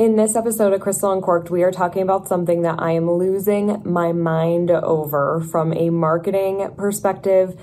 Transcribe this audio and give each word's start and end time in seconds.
In 0.00 0.16
this 0.16 0.34
episode 0.34 0.72
of 0.72 0.80
Crystal 0.80 1.12
Uncorked, 1.12 1.50
we 1.50 1.62
are 1.62 1.70
talking 1.70 2.00
about 2.00 2.26
something 2.26 2.62
that 2.62 2.76
I 2.78 2.92
am 2.92 3.10
losing 3.10 3.82
my 3.84 4.12
mind 4.12 4.70
over 4.70 5.42
from 5.52 5.74
a 5.74 5.90
marketing 5.90 6.70
perspective, 6.78 7.60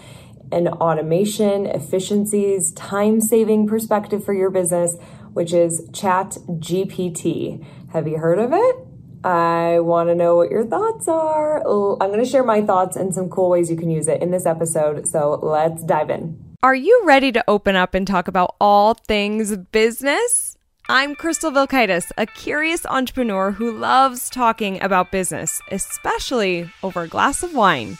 an 0.52 0.68
automation, 0.68 1.66
efficiencies, 1.66 2.72
time 2.74 3.22
saving 3.22 3.66
perspective 3.66 4.24
for 4.24 4.36
your 4.36 4.52
business, 4.52 4.98
which 5.34 5.52
is 5.52 5.90
Chat 5.94 6.38
GPT. 6.48 7.66
Have 7.94 8.08
you 8.08 8.20
heard 8.20 8.38
of 8.38 8.54
it? 8.54 8.76
I 9.24 9.80
want 9.80 10.10
to 10.10 10.14
know 10.14 10.36
what 10.36 10.52
your 10.52 10.64
thoughts 10.64 11.08
are. 11.08 11.58
I'm 11.58 12.12
going 12.12 12.24
to 12.24 12.30
share 12.30 12.44
my 12.44 12.62
thoughts 12.62 12.96
and 12.96 13.16
some 13.16 13.30
cool 13.30 13.50
ways 13.50 13.72
you 13.72 13.78
can 13.78 13.90
use 13.90 14.08
it 14.08 14.22
in 14.22 14.30
this 14.30 14.46
episode. 14.46 15.08
So 15.08 15.40
let's 15.42 15.84
dive 15.84 16.12
in. 16.12 16.38
Are 16.62 16.76
you 16.76 17.02
ready 17.04 17.32
to 17.32 17.44
open 17.48 17.76
up 17.76 17.96
and 17.96 18.06
talk 18.06 18.28
about 18.28 18.56
all 18.62 18.94
things 18.94 19.58
business? 19.58 20.57
I'm 20.90 21.16
Crystal 21.16 21.52
Vilkaitis, 21.52 22.14
a 22.18 22.26
curious 22.26 22.86
entrepreneur 22.86 23.52
who 23.52 23.78
loves 23.78 24.30
talking 24.30 24.82
about 24.82 25.12
business, 25.12 25.62
especially 25.70 26.72
over 26.82 27.02
a 27.02 27.08
glass 27.10 27.44
of 27.44 27.54
wine. 27.54 27.98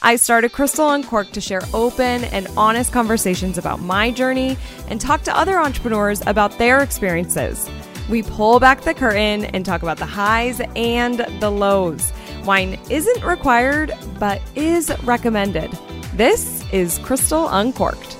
I 0.00 0.16
started 0.16 0.52
Crystal 0.52 0.88
Uncorked 0.88 1.34
to 1.34 1.42
share 1.42 1.60
open 1.74 2.24
and 2.24 2.48
honest 2.56 2.94
conversations 2.94 3.58
about 3.58 3.82
my 3.82 4.10
journey 4.10 4.56
and 4.88 4.98
talk 4.98 5.20
to 5.24 5.36
other 5.36 5.60
entrepreneurs 5.60 6.22
about 6.26 6.56
their 6.56 6.80
experiences. 6.80 7.68
We 8.08 8.22
pull 8.22 8.58
back 8.58 8.80
the 8.80 8.94
curtain 8.94 9.44
and 9.44 9.66
talk 9.66 9.82
about 9.82 9.98
the 9.98 10.06
highs 10.06 10.62
and 10.74 11.18
the 11.40 11.50
lows. 11.50 12.10
Wine 12.46 12.80
isn't 12.88 13.22
required, 13.22 13.92
but 14.18 14.40
is 14.54 14.90
recommended. 15.04 15.70
This 16.14 16.64
is 16.72 17.00
Crystal 17.00 17.50
Uncorked. 17.50 18.16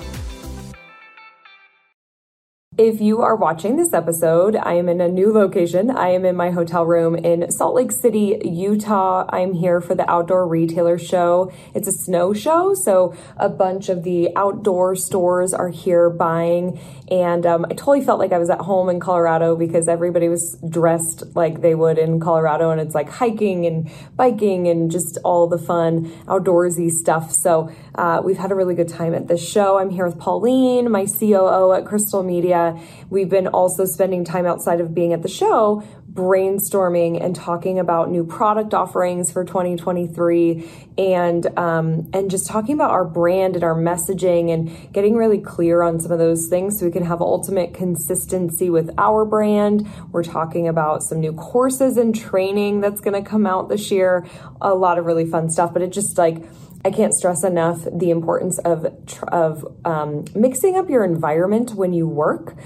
If 2.81 2.99
you 2.99 3.21
are 3.21 3.37
watching 3.37 3.77
this 3.77 3.93
episode, 3.93 4.57
I 4.57 4.73
am 4.73 4.89
in 4.89 5.03
a 5.03 5.09
new 5.09 5.31
location. 5.35 5.91
I 5.91 6.13
am 6.13 6.25
in 6.25 6.35
my 6.35 6.51
hotel 6.51 6.87
room 6.87 7.15
in 7.15 7.51
Salt 7.51 7.75
Lake 7.75 7.93
City, 7.93 8.41
Utah. 8.43 9.27
I'm 9.29 9.53
here 9.53 9.83
for 9.83 9.95
the 9.95 10.11
Outdoor 10.11 10.49
Retailer 10.49 10.99
Show. 10.99 11.53
It's 11.75 11.87
a 11.87 11.93
snow 11.93 12.33
show, 12.33 12.73
so 12.73 13.15
a 13.37 13.51
bunch 13.51 13.91
of 13.91 14.03
the 14.03 14.35
outdoor 14.35 14.97
stores 14.97 15.53
are 15.53 15.69
here 15.69 16.09
buying. 16.09 16.81
And 17.11 17.45
um, 17.45 17.67
I 17.67 17.75
totally 17.75 18.01
felt 18.01 18.19
like 18.19 18.33
I 18.33 18.39
was 18.39 18.49
at 18.49 18.61
home 18.61 18.89
in 18.89 18.99
Colorado 18.99 19.57
because 19.57 19.87
everybody 19.87 20.31
was 20.31 20.57
dressed 20.67 21.37
like 21.37 21.61
they 21.61 21.75
would 21.75 21.99
in 21.99 22.19
Colorado, 22.19 22.71
and 22.71 22.81
it's 22.81 22.95
like 22.95 23.11
hiking 23.11 23.67
and 23.67 23.91
biking 24.17 24.69
and 24.69 24.91
just 24.91 25.19
all 25.23 25.49
the 25.49 25.59
fun 25.59 26.07
outdoorsy 26.25 26.91
stuff. 26.91 27.31
So 27.31 27.71
uh, 27.95 28.23
we've 28.25 28.39
had 28.39 28.53
a 28.53 28.55
really 28.55 28.75
good 28.75 28.89
time 28.89 29.13
at 29.13 29.29
this 29.29 29.47
show. 29.47 29.77
I'm 29.79 29.91
here 29.91 30.07
with 30.07 30.19
Pauline, 30.19 30.91
my 30.91 31.05
COO 31.05 31.75
at 31.75 31.85
Crystal 31.85 32.23
Media. 32.23 32.70
We've 33.09 33.29
been 33.29 33.47
also 33.47 33.85
spending 33.85 34.25
time 34.25 34.47
outside 34.47 34.81
of 34.81 34.95
being 34.95 35.13
at 35.13 35.23
the 35.23 35.29
show 35.29 35.83
brainstorming 36.13 37.23
and 37.23 37.37
talking 37.37 37.79
about 37.79 38.11
new 38.11 38.25
product 38.25 38.75
offerings 38.75 39.31
for 39.31 39.45
2023 39.45 40.69
and 40.99 41.47
um, 41.59 42.11
and 42.13 42.31
just 42.31 42.49
talking 42.49 42.75
about 42.75 42.91
our 42.91 43.05
brand 43.05 43.55
and 43.55 43.63
our 43.63 43.77
messaging 43.77 44.53
and 44.53 44.93
getting 44.93 45.15
really 45.15 45.39
clear 45.39 45.83
on 45.83 46.01
some 46.01 46.11
of 46.11 46.19
those 46.19 46.49
things 46.49 46.79
so 46.79 46.87
we 46.87 46.91
can 46.91 47.05
have 47.05 47.21
ultimate 47.21 47.75
consistency 47.75 48.71
with 48.71 48.91
our 48.99 49.25
brand. 49.25 49.89
We're 50.11 50.25
talking 50.25 50.67
about 50.67 51.03
some 51.03 51.21
new 51.21 51.33
courses 51.33 51.97
and 51.97 52.15
training 52.15 52.81
that's 52.81 53.01
going 53.01 53.23
to 53.23 53.29
come 53.29 53.47
out 53.47 53.69
this 53.69 53.91
year. 53.91 54.27
A 54.61 54.75
lot 54.75 54.99
of 54.99 55.07
really 55.07 55.27
fun 55.27 55.49
stuff 55.49 55.73
but 55.73 55.83
it 55.83 55.91
just 55.91 56.19
like 56.19 56.45
I 56.85 56.91
can't 56.91 57.15
stress 57.15 57.45
enough 57.45 57.87
the 57.93 58.11
importance 58.11 58.59
of 58.59 58.87
of 59.29 59.67
um, 59.85 60.25
mixing 60.35 60.77
up 60.77 60.89
your 60.89 61.05
environment 61.05 61.75
when 61.75 61.93
you 61.93 62.09
work. 62.09 62.57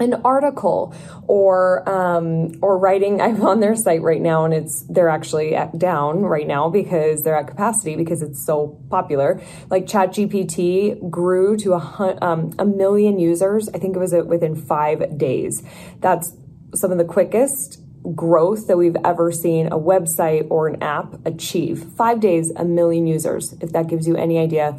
an 0.00 0.14
article 0.24 0.94
or 1.26 1.88
um, 1.88 2.52
or 2.62 2.78
writing. 2.78 3.20
I'm 3.24 3.42
on 3.42 3.60
their 3.60 3.76
site 3.76 4.02
right 4.02 4.20
now 4.20 4.44
and 4.44 4.54
it's 4.54 4.84
they're 4.88 5.08
actually 5.08 5.56
down 5.76 6.22
right 6.22 6.46
now 6.46 6.68
because 6.68 7.22
they're 7.22 7.36
at 7.36 7.48
capacity 7.48 7.96
because 7.96 8.22
it's 8.22 8.44
so 8.44 8.80
popular. 8.90 9.40
Like 9.70 9.86
chat 9.86 10.10
gpt 10.10 11.10
grew 11.10 11.56
to 11.58 11.74
a, 11.74 12.18
um, 12.22 12.52
a 12.58 12.64
million 12.64 13.18
users 13.18 13.68
i 13.68 13.78
think 13.78 13.96
it 13.96 13.98
was 13.98 14.12
within 14.12 14.54
five 14.54 15.18
days. 15.18 15.62
That's 16.00 16.36
some 16.74 16.90
of 16.92 16.98
the 16.98 17.04
quickest 17.04 17.80
growth 18.14 18.66
that 18.66 18.76
we've 18.76 18.96
ever 19.04 19.32
seen 19.32 19.68
a 19.68 19.78
website 19.78 20.46
or 20.50 20.68
an 20.68 20.82
app 20.82 21.24
achieve. 21.26 21.84
Five 21.96 22.20
days 22.20 22.52
a 22.54 22.64
million 22.64 23.06
users 23.06 23.54
if 23.60 23.72
that 23.72 23.86
gives 23.86 24.06
you 24.06 24.16
any 24.16 24.38
idea 24.38 24.78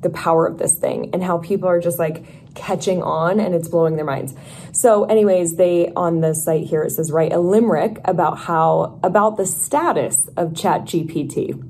the 0.00 0.10
power 0.10 0.46
of 0.46 0.58
this 0.58 0.78
thing 0.78 1.10
and 1.12 1.22
how 1.22 1.38
people 1.38 1.68
are 1.68 1.80
just 1.80 1.98
like 1.98 2.24
catching 2.58 3.02
on 3.02 3.40
and 3.40 3.54
it's 3.54 3.68
blowing 3.68 3.96
their 3.96 4.04
minds. 4.04 4.34
So, 4.72 5.04
anyways, 5.04 5.56
they 5.56 5.92
on 5.96 6.20
the 6.20 6.34
site 6.34 6.66
here 6.66 6.82
it 6.82 6.90
says 6.90 7.10
write 7.10 7.32
a 7.32 7.38
limerick 7.38 7.98
about 8.04 8.38
how 8.38 9.00
about 9.02 9.36
the 9.36 9.46
status 9.46 10.28
of 10.36 10.54
Chat 10.54 10.82
GPT. 10.82 11.64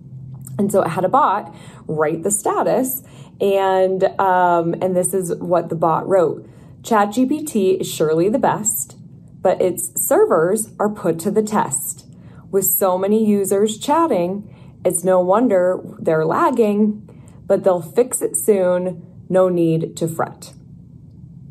And 0.58 0.72
so 0.72 0.82
it 0.82 0.88
had 0.88 1.04
a 1.04 1.08
bot 1.08 1.54
write 1.88 2.22
the 2.22 2.30
status, 2.30 3.02
and 3.40 4.04
um, 4.20 4.74
and 4.80 4.94
this 4.94 5.14
is 5.14 5.34
what 5.36 5.68
the 5.68 5.74
bot 5.74 6.06
wrote: 6.06 6.48
ChatGPT 6.82 7.80
is 7.80 7.90
surely 7.90 8.28
the 8.28 8.38
best, 8.38 8.96
but 9.40 9.60
its 9.60 9.92
servers 9.96 10.72
are 10.78 10.90
put 10.90 11.18
to 11.20 11.30
the 11.30 11.42
test. 11.42 12.06
With 12.50 12.64
so 12.64 12.96
many 12.96 13.26
users 13.26 13.78
chatting, 13.78 14.54
it's 14.84 15.04
no 15.04 15.20
wonder 15.20 15.80
they're 15.98 16.24
lagging, 16.24 17.08
but 17.46 17.64
they'll 17.64 17.82
fix 17.82 18.22
it 18.22 18.36
soon. 18.36 19.04
No 19.28 19.48
need 19.48 19.96
to 19.96 20.08
fret 20.08 20.54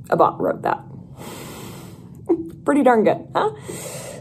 a 0.09 0.17
bot 0.17 0.39
wrote 0.39 0.61
that. 0.63 0.83
Pretty 2.65 2.83
darn 2.83 3.03
good, 3.03 3.27
huh? 3.33 3.51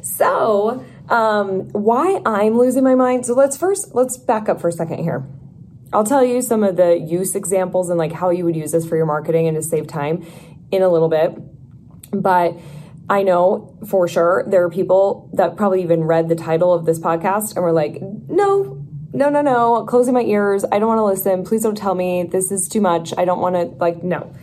So, 0.03 0.85
um, 1.09 1.69
why 1.71 2.21
I'm 2.25 2.57
losing 2.57 2.85
my 2.85 2.95
mind. 2.95 3.27
So 3.27 3.35
let's 3.35 3.57
first 3.57 3.95
let's 3.95 4.17
back 4.17 4.49
up 4.49 4.61
for 4.61 4.69
a 4.69 4.73
second 4.73 5.03
here. 5.03 5.27
I'll 5.93 6.05
tell 6.05 6.25
you 6.25 6.43
some 6.43 6.65
of 6.65 6.77
the 6.77 6.99
use 6.99 7.35
examples 7.35 7.91
and 7.91 7.99
like 7.99 8.13
how 8.13 8.31
you 8.31 8.45
would 8.45 8.57
use 8.57 8.73
this 8.73 8.87
for 8.87 8.97
your 8.97 9.07
marketing 9.07 9.47
and 9.47 9.57
to 9.57 9.63
save 9.63 9.87
time 9.87 10.27
in 10.71 10.83
a 10.83 10.89
little 10.89 11.09
bit. 11.09 11.33
But 12.13 12.57
I 13.09 13.23
know 13.23 13.79
for 13.89 14.09
sure 14.09 14.45
there 14.49 14.65
are 14.65 14.71
people 14.71 15.31
that 15.35 15.57
probably 15.57 15.83
even 15.83 16.05
read 16.05 16.29
the 16.29 16.35
title 16.35 16.73
of 16.73 16.87
this 16.87 16.99
podcast 16.99 17.55
and 17.55 17.63
were 17.63 17.73
like, 17.73 18.01
no, 18.01 18.85
no, 19.13 19.31
no, 19.31 19.43
no, 19.43 19.85
closing 19.87 20.13
my 20.13 20.23
ears. 20.23 20.65
I 20.65 20.79
don't 20.79 20.89
want 20.89 20.99
to 20.99 21.05
listen. 21.05 21.45
Please 21.45 21.63
don't 21.63 21.77
tell 21.77 21.95
me 21.95 22.25
this 22.25 22.51
is 22.51 22.69
too 22.69 22.81
much. 22.81 23.15
I 23.17 23.25
don't 23.25 23.41
want 23.41 23.55
to, 23.55 23.63
like, 23.79 24.03
no, 24.03 24.35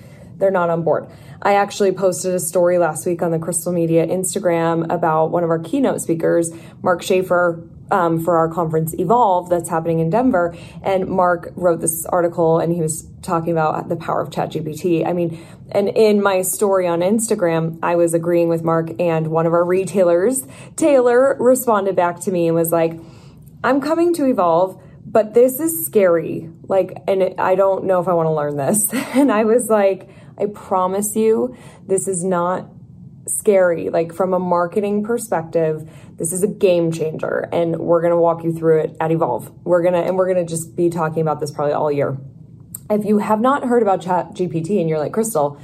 they're 0.43 0.51
not 0.51 0.69
on 0.69 0.83
board. 0.83 1.07
I 1.41 1.55
actually 1.55 1.93
posted 1.93 2.35
a 2.35 2.39
story 2.39 2.77
last 2.77 3.05
week 3.05 3.21
on 3.21 3.31
the 3.31 3.39
Crystal 3.39 3.71
Media 3.71 4.05
Instagram 4.05 4.93
about 4.93 5.31
one 5.31 5.45
of 5.45 5.49
our 5.49 5.59
keynote 5.59 6.01
speakers, 6.01 6.51
Mark 6.81 7.01
Schaefer, 7.01 7.65
um, 7.91 8.21
for 8.21 8.35
our 8.35 8.49
conference 8.49 8.93
Evolve 8.99 9.49
that's 9.49 9.69
happening 9.69 9.99
in 9.99 10.09
Denver. 10.09 10.53
And 10.81 11.07
Mark 11.07 11.53
wrote 11.55 11.79
this 11.79 12.05
article 12.07 12.59
and 12.59 12.73
he 12.73 12.81
was 12.81 13.07
talking 13.21 13.53
about 13.53 13.87
the 13.87 13.95
power 13.95 14.19
of 14.19 14.31
ChatGPT. 14.31 15.07
I 15.07 15.13
mean, 15.13 15.45
and 15.71 15.87
in 15.87 16.21
my 16.21 16.41
story 16.41 16.87
on 16.87 16.99
Instagram, 16.99 17.79
I 17.81 17.95
was 17.95 18.13
agreeing 18.13 18.49
with 18.49 18.63
Mark, 18.63 18.89
and 18.99 19.27
one 19.27 19.45
of 19.45 19.53
our 19.53 19.63
retailers, 19.63 20.45
Taylor, 20.75 21.37
responded 21.39 21.95
back 21.95 22.19
to 22.21 22.31
me 22.31 22.47
and 22.47 22.55
was 22.55 22.71
like, 22.71 22.99
I'm 23.63 23.79
coming 23.79 24.13
to 24.15 24.25
Evolve, 24.25 24.81
but 25.05 25.33
this 25.33 25.59
is 25.59 25.85
scary. 25.85 26.49
Like, 26.63 26.97
and 27.07 27.35
I 27.39 27.55
don't 27.55 27.85
know 27.85 28.01
if 28.01 28.07
I 28.07 28.13
want 28.13 28.27
to 28.27 28.31
learn 28.33 28.57
this. 28.57 28.91
And 29.13 29.31
I 29.31 29.43
was 29.43 29.69
like, 29.69 30.09
I 30.43 30.47
promise 30.47 31.15
you, 31.15 31.55
this 31.87 32.07
is 32.07 32.23
not 32.23 32.69
scary. 33.27 33.89
Like, 33.89 34.13
from 34.13 34.33
a 34.33 34.39
marketing 34.39 35.03
perspective, 35.03 35.89
this 36.17 36.33
is 36.33 36.43
a 36.43 36.47
game 36.47 36.91
changer. 36.91 37.47
And 37.53 37.77
we're 37.77 38.01
to 38.11 38.17
walk 38.17 38.43
you 38.43 38.51
through 38.51 38.81
it 38.81 38.97
at 38.99 39.11
Evolve. 39.11 39.51
We're 39.63 39.83
to, 39.83 39.97
and 39.97 40.17
we're 40.17 40.33
to 40.33 40.45
just 40.45 40.75
be 40.75 40.89
talking 40.89 41.21
about 41.21 41.39
this 41.39 41.51
probably 41.51 41.73
all 41.73 41.91
year. 41.91 42.17
If 42.89 43.05
you 43.05 43.19
have 43.19 43.39
not 43.39 43.63
heard 43.63 43.81
about 43.81 44.01
Chat 44.01 44.31
GPT 44.33 44.81
and 44.81 44.89
you're 44.89 44.99
like, 44.99 45.13
Crystal, 45.13 45.57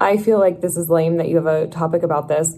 I 0.00 0.16
feel 0.16 0.38
like 0.38 0.62
this 0.62 0.76
is 0.76 0.88
lame 0.88 1.18
that 1.18 1.28
you 1.28 1.36
have 1.36 1.46
a 1.46 1.66
topic 1.66 2.02
about 2.02 2.28
this. 2.28 2.56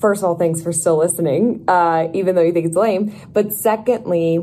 First 0.00 0.22
of 0.22 0.28
all, 0.28 0.34
thanks 0.34 0.60
for 0.60 0.72
still 0.72 0.98
listening, 0.98 1.64
uh, 1.68 2.08
even 2.12 2.34
though 2.34 2.42
you 2.42 2.52
think 2.52 2.66
it's 2.66 2.76
lame. 2.76 3.14
But 3.32 3.52
secondly, 3.52 4.38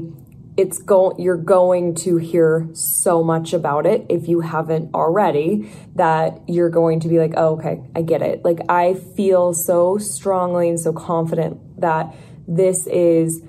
it's 0.61 0.77
going 0.77 1.19
you're 1.19 1.37
going 1.37 1.95
to 1.95 2.17
hear 2.17 2.69
so 2.73 3.23
much 3.23 3.51
about 3.51 3.87
it 3.87 4.05
if 4.09 4.27
you 4.27 4.41
haven't 4.41 4.93
already 4.93 5.71
that 5.95 6.39
you're 6.47 6.69
going 6.69 6.99
to 6.99 7.09
be 7.09 7.17
like 7.17 7.33
oh 7.35 7.57
okay 7.57 7.81
i 7.95 8.01
get 8.03 8.21
it. 8.21 8.45
Like 8.45 8.59
i 8.69 8.93
feel 8.93 9.53
so 9.53 9.97
strongly 9.97 10.69
and 10.69 10.79
so 10.79 10.93
confident 10.93 11.81
that 11.81 12.13
this 12.47 12.85
is 12.85 13.41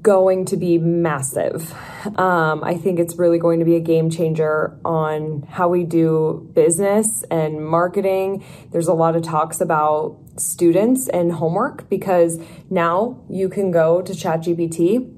going 0.00 0.46
to 0.46 0.56
be 0.56 0.78
massive. 0.78 1.72
Um, 2.18 2.64
i 2.64 2.76
think 2.76 2.98
it's 2.98 3.16
really 3.18 3.38
going 3.38 3.58
to 3.58 3.66
be 3.66 3.76
a 3.76 3.80
game 3.80 4.08
changer 4.08 4.78
on 4.86 5.42
how 5.50 5.68
we 5.68 5.84
do 5.84 6.50
business 6.54 7.24
and 7.30 7.62
marketing. 7.62 8.42
There's 8.70 8.88
a 8.88 8.94
lot 8.94 9.16
of 9.16 9.22
talks 9.22 9.60
about 9.60 10.18
students 10.38 11.08
and 11.08 11.30
homework 11.30 11.90
because 11.90 12.40
now 12.70 13.22
you 13.28 13.50
can 13.50 13.70
go 13.70 14.00
to 14.00 14.12
ChatGPT 14.14 15.11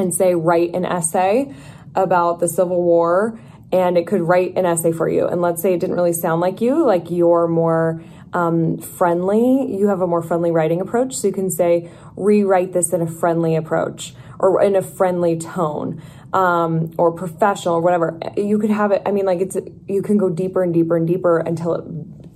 and 0.00 0.14
say, 0.14 0.34
write 0.34 0.74
an 0.74 0.84
essay 0.84 1.54
about 1.94 2.40
the 2.40 2.48
Civil 2.48 2.82
War, 2.82 3.38
and 3.72 3.96
it 3.96 4.06
could 4.06 4.22
write 4.22 4.56
an 4.56 4.66
essay 4.66 4.92
for 4.92 5.08
you. 5.08 5.26
And 5.26 5.40
let's 5.40 5.62
say 5.62 5.74
it 5.74 5.80
didn't 5.80 5.96
really 5.96 6.12
sound 6.12 6.40
like 6.40 6.60
you, 6.60 6.84
like 6.84 7.10
you're 7.10 7.46
more 7.46 8.02
um, 8.32 8.78
friendly, 8.78 9.74
you 9.76 9.88
have 9.88 10.00
a 10.00 10.06
more 10.06 10.22
friendly 10.22 10.50
writing 10.50 10.80
approach. 10.80 11.16
So 11.16 11.28
you 11.28 11.34
can 11.34 11.50
say, 11.50 11.90
rewrite 12.16 12.72
this 12.72 12.92
in 12.92 13.02
a 13.02 13.06
friendly 13.06 13.56
approach 13.56 14.14
or 14.38 14.62
in 14.62 14.76
a 14.76 14.82
friendly 14.82 15.38
tone. 15.38 16.02
Um, 16.32 16.92
or 16.96 17.10
professional 17.10 17.74
or 17.74 17.80
whatever 17.80 18.16
you 18.36 18.60
could 18.60 18.70
have 18.70 18.92
it 18.92 19.02
i 19.04 19.10
mean 19.10 19.26
like 19.26 19.40
it's 19.40 19.56
you 19.88 20.00
can 20.00 20.16
go 20.16 20.30
deeper 20.30 20.62
and 20.62 20.72
deeper 20.72 20.96
and 20.96 21.04
deeper 21.04 21.38
until 21.38 21.74
it 21.74 21.84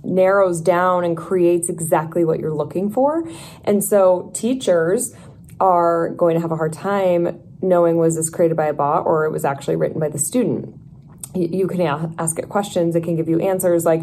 narrows 0.02 0.60
down 0.60 1.04
and 1.04 1.16
creates 1.16 1.68
exactly 1.68 2.24
what 2.24 2.40
you're 2.40 2.52
looking 2.52 2.90
for 2.90 3.22
and 3.62 3.84
so 3.84 4.32
teachers 4.34 5.14
are 5.60 6.08
going 6.10 6.34
to 6.34 6.40
have 6.40 6.50
a 6.50 6.56
hard 6.56 6.72
time 6.72 7.40
knowing 7.64 7.96
was 7.96 8.16
this 8.16 8.30
created 8.30 8.56
by 8.56 8.66
a 8.66 8.72
bot 8.72 9.06
or 9.06 9.24
it 9.24 9.30
was 9.30 9.44
actually 9.44 9.76
written 9.76 9.98
by 9.98 10.08
the 10.08 10.18
student. 10.18 10.78
You, 11.34 11.66
can 11.66 11.80
ask 12.18 12.38
it 12.38 12.48
questions, 12.48 12.94
it 12.94 13.02
can 13.02 13.16
give 13.16 13.28
you 13.28 13.40
answers. 13.40 13.84
Like, 13.84 14.02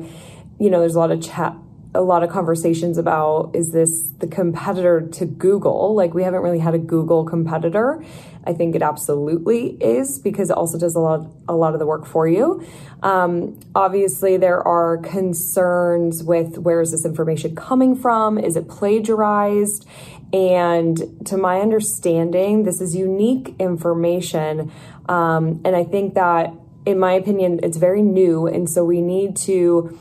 you 0.59 0.69
know, 0.69 0.79
there's 0.79 0.95
a 0.95 0.99
lot 0.99 1.11
of 1.11 1.21
chat 1.21 1.55
a 1.93 2.01
lot 2.01 2.23
of 2.23 2.29
conversations 2.29 2.97
about 2.97 3.51
is 3.53 3.71
this 3.71 3.89
the 4.19 4.27
competitor 4.27 5.01
to 5.01 5.25
Google? 5.25 5.93
Like 5.93 6.13
we 6.13 6.23
haven't 6.23 6.41
really 6.41 6.59
had 6.59 6.73
a 6.73 6.79
Google 6.79 7.25
competitor. 7.25 8.03
I 8.45 8.53
think 8.53 8.75
it 8.75 8.81
absolutely 8.81 9.77
is 9.81 10.17
because 10.17 10.49
it 10.49 10.57
also 10.57 10.79
does 10.79 10.95
a 10.95 10.99
lot 10.99 11.29
a 11.47 11.55
lot 11.55 11.73
of 11.73 11.79
the 11.79 11.85
work 11.85 12.05
for 12.05 12.27
you. 12.27 12.65
Um, 13.03 13.59
obviously, 13.75 14.37
there 14.37 14.65
are 14.65 14.97
concerns 14.99 16.23
with 16.23 16.57
where 16.57 16.81
is 16.81 16.91
this 16.91 17.05
information 17.05 17.55
coming 17.55 17.95
from? 17.95 18.37
Is 18.37 18.55
it 18.55 18.69
plagiarized? 18.69 19.85
And 20.33 21.25
to 21.25 21.37
my 21.37 21.59
understanding, 21.59 22.63
this 22.63 22.79
is 22.79 22.95
unique 22.95 23.55
information. 23.59 24.71
Um, 25.09 25.61
and 25.65 25.75
I 25.75 25.83
think 25.83 26.13
that, 26.13 26.53
in 26.85 26.99
my 26.99 27.13
opinion, 27.13 27.59
it's 27.63 27.77
very 27.77 28.01
new. 28.01 28.47
And 28.47 28.69
so 28.69 28.83
we 28.83 29.01
need 29.01 29.35
to 29.37 29.97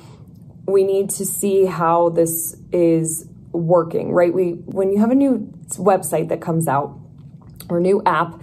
we 0.66 0.84
need 0.84 1.10
to 1.10 1.26
see 1.26 1.66
how 1.66 2.10
this 2.10 2.56
is 2.72 3.28
working, 3.52 4.12
right? 4.12 4.32
We 4.32 4.52
when 4.66 4.92
you 4.92 5.00
have 5.00 5.10
a 5.10 5.14
new 5.14 5.52
website 5.70 6.28
that 6.28 6.40
comes 6.40 6.68
out 6.68 6.98
or 7.68 7.80
new 7.80 8.02
app, 8.06 8.40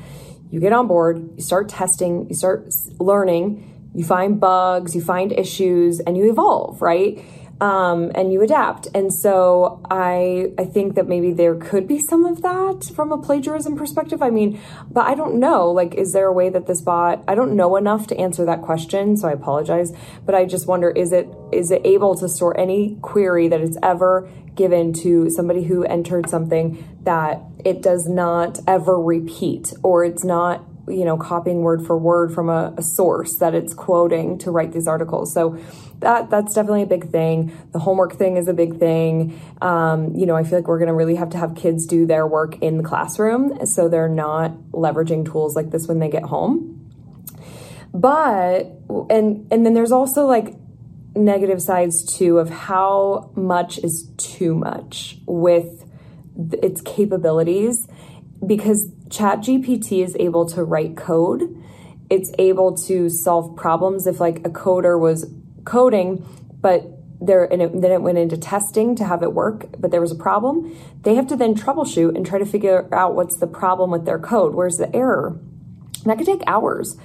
you 0.50 0.60
get 0.60 0.74
on 0.74 0.88
board, 0.88 1.31
you 1.36 1.44
start 1.44 1.69
testing, 1.69 2.28
you 2.30 2.36
start 2.36 2.74
learning, 3.00 3.89
you 3.94 4.04
find 4.04 4.39
bugs, 4.39 4.95
you 4.95 5.01
find 5.01 5.31
issues, 5.31 6.00
and 6.01 6.18
you 6.18 6.30
evolve, 6.30 6.81
right? 6.81 7.24
Um, 7.59 8.12
and 8.13 8.31
you 8.31 8.42
adapt. 8.42 8.88
And 8.94 9.13
so 9.13 9.81
I 9.89 10.51
I 10.57 10.65
think 10.65 10.95
that 10.95 11.07
maybe 11.07 11.31
there 11.31 11.56
could 11.56 11.88
be 11.88 12.00
some 12.00 12.25
of 12.25 12.42
that 12.42 12.92
from 12.95 13.12
a 13.12 13.18
plagiarism 13.18 13.75
perspective. 13.75 14.21
I 14.21 14.30
mean, 14.30 14.59
but 14.92 15.07
I 15.07 15.15
don't 15.15 15.39
know. 15.39 15.71
Like, 15.71 15.95
is 15.95 16.13
there 16.13 16.27
a 16.27 16.33
way 16.33 16.50
that 16.50 16.68
this 16.68 16.81
bot? 16.81 17.24
I 17.27 17.36
don't 17.36 17.56
know 17.56 17.75
enough 17.75 18.07
to 18.07 18.18
answer 18.18 18.45
that 18.45 18.62
question, 18.62 19.18
so 19.18 19.27
I 19.27 19.31
apologize. 19.31 19.92
But 20.25 20.36
I 20.36 20.45
just 20.45 20.68
wonder: 20.68 20.89
is 20.92 21.12
it 21.12 21.27
is 21.51 21.71
it 21.71 21.81
able 21.86 22.15
to 22.15 22.30
store 22.30 22.57
any 22.59 22.98
query 23.01 23.48
that 23.48 23.62
it's 23.62 23.77
ever 23.81 24.30
given 24.56 24.92
to 24.92 25.30
somebody 25.30 25.63
who 25.63 25.83
entered 25.83 26.30
something 26.30 26.83
that 27.03 27.42
it 27.63 27.81
does 27.81 28.07
not 28.07 28.60
ever 28.68 29.00
repeat, 29.00 29.74
or 29.83 30.03
it's 30.06 30.24
not 30.24 30.63
you 30.88 31.03
know 31.03 31.18
copying 31.18 31.62
word 31.62 31.86
for 31.86 31.98
word 31.98 32.33
from 32.33 32.50
a, 32.50 32.74
a 32.77 32.83
source 32.83 33.38
that 33.38 33.53
it's 33.53 33.74
quoting 33.74 34.38
to 34.38 34.51
write 34.51 34.71
these 34.71 34.88
articles. 34.88 35.33
So 35.33 35.57
that 36.00 36.30
that's 36.30 36.54
definitely 36.54 36.84
a 36.84 36.88
big 36.88 37.10
thing. 37.10 37.58
The 37.72 37.80
homework 37.80 38.14
thing 38.14 38.38
is 38.38 38.48
a 38.48 38.54
big 38.54 38.80
thing. 38.80 39.40
Um, 39.62 40.14
you 40.16 40.26
know, 40.26 40.36
I 40.36 40.44
feel 40.44 40.60
like 40.60 40.68
we're 40.68 40.80
going 40.80 40.90
to 40.90 40.94
really 40.94 41.16
have 41.16 41.30
to 41.32 41.38
have 41.38 41.56
kids 41.56 41.86
do 41.86 42.06
their 42.06 42.28
work 42.28 42.62
in 42.62 42.78
the 42.78 42.84
classroom, 42.84 43.66
so 43.66 43.90
they're 43.90 44.10
not 44.10 44.52
leveraging 44.72 45.30
tools 45.30 45.56
like 45.56 45.72
this 45.72 45.88
when 45.88 46.00
they 46.00 46.10
get 46.10 46.24
home. 46.24 46.74
But 47.94 48.72
and 49.10 49.48
and 49.52 49.66
then 49.66 49.74
there's 49.74 49.92
also 49.92 50.26
like 50.26 50.56
negative 51.16 51.62
sides 51.62 52.04
too 52.18 52.38
of 52.38 52.50
how 52.50 53.32
much 53.36 53.80
is 53.80 54.10
too 54.18 54.54
much 54.54 55.18
with 55.25 55.84
its 56.62 56.82
capabilities 56.82 57.88
because 58.46 58.89
ChatGPT 59.10 60.04
is 60.04 60.16
able 60.20 60.46
to 60.50 60.63
write 60.63 60.96
code. 60.96 61.63
It's 62.10 62.32
able 62.38 62.77
to 62.86 63.10
solve 63.10 63.56
problems 63.56 64.06
if 64.06 64.20
like 64.20 64.39
a 64.46 64.50
coder 64.50 65.00
was 65.00 65.25
coding, 65.67 66.25
but 66.62 66.88
there 67.19 67.51
and 67.51 67.62
it, 67.62 67.81
then 67.81 67.91
it 67.91 68.01
went 68.01 68.17
into 68.17 68.38
testing 68.38 68.95
to 68.95 69.03
have 69.03 69.24
it 69.24 69.33
work, 69.33 69.65
but 69.79 69.91
there 69.91 70.01
was 70.01 70.12
a 70.12 70.15
problem. 70.15 70.75
They 71.01 71.15
have 71.15 71.27
to 71.27 71.36
then 71.36 71.55
troubleshoot 71.55 72.15
and 72.15 72.25
try 72.25 72.39
to 72.39 72.45
figure 72.45 72.88
out 72.93 73.15
what's 73.15 73.38
the 73.38 73.47
problem 73.47 73.91
with 73.91 74.05
their 74.05 74.19
code. 74.19 74.53
Where's 74.53 74.77
the 74.77 74.95
error? 74.95 75.39
And 76.01 76.05
that 76.05 76.17
could 76.17 76.27
take 76.27 76.43
hours. 76.47 76.95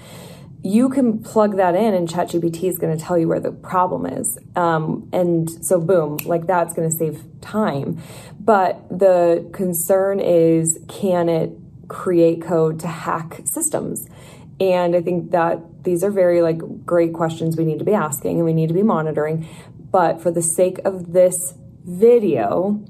You 0.65 0.91
can 0.91 1.19
plug 1.19 1.57
that 1.57 1.75
in, 1.75 1.93
and 1.93 2.09
ChatGPT 2.09 2.65
is 2.65 2.79
going 2.79 2.97
to 2.97 3.03
tell 3.03 3.19
you 3.19 3.27
where 3.27 3.41
the 3.41 3.51
problem 3.51 4.07
is. 4.07 4.39
Um, 4.55 5.09
and 5.13 5.51
so, 5.65 5.81
boom, 5.81 6.19
like 6.25 6.47
that's 6.47 6.73
going 6.73 6.89
to 6.89 6.97
save 6.97 7.25
time. 7.41 8.01
But 8.39 8.89
the 8.89 9.49
concern 9.53 10.21
is 10.21 10.79
can 10.89 11.29
it 11.29 11.51
create 11.89 12.43
code 12.43 12.79
to 12.81 12.87
hack 12.87 13.41
systems? 13.45 14.07
And 14.63 14.95
I 14.95 15.03
think 15.03 15.33
that 15.33 15.83
these 15.83 16.05
are 16.05 16.11
very 16.11 16.41
like 16.41 16.87
great 16.87 17.13
questions 17.13 17.57
we 17.57 17.65
need 17.65 17.81
to 17.81 17.85
be 17.85 17.95
asking 17.95 18.37
and 18.37 18.45
we 18.45 18.53
need 18.53 18.69
to 18.69 18.75
be 18.75 18.85
monitoring. 18.85 19.49
But 19.91 20.23
for 20.23 20.31
the 20.31 20.41
sake 20.41 20.79
of 20.85 21.13
this 21.13 21.55
video, 21.85 22.81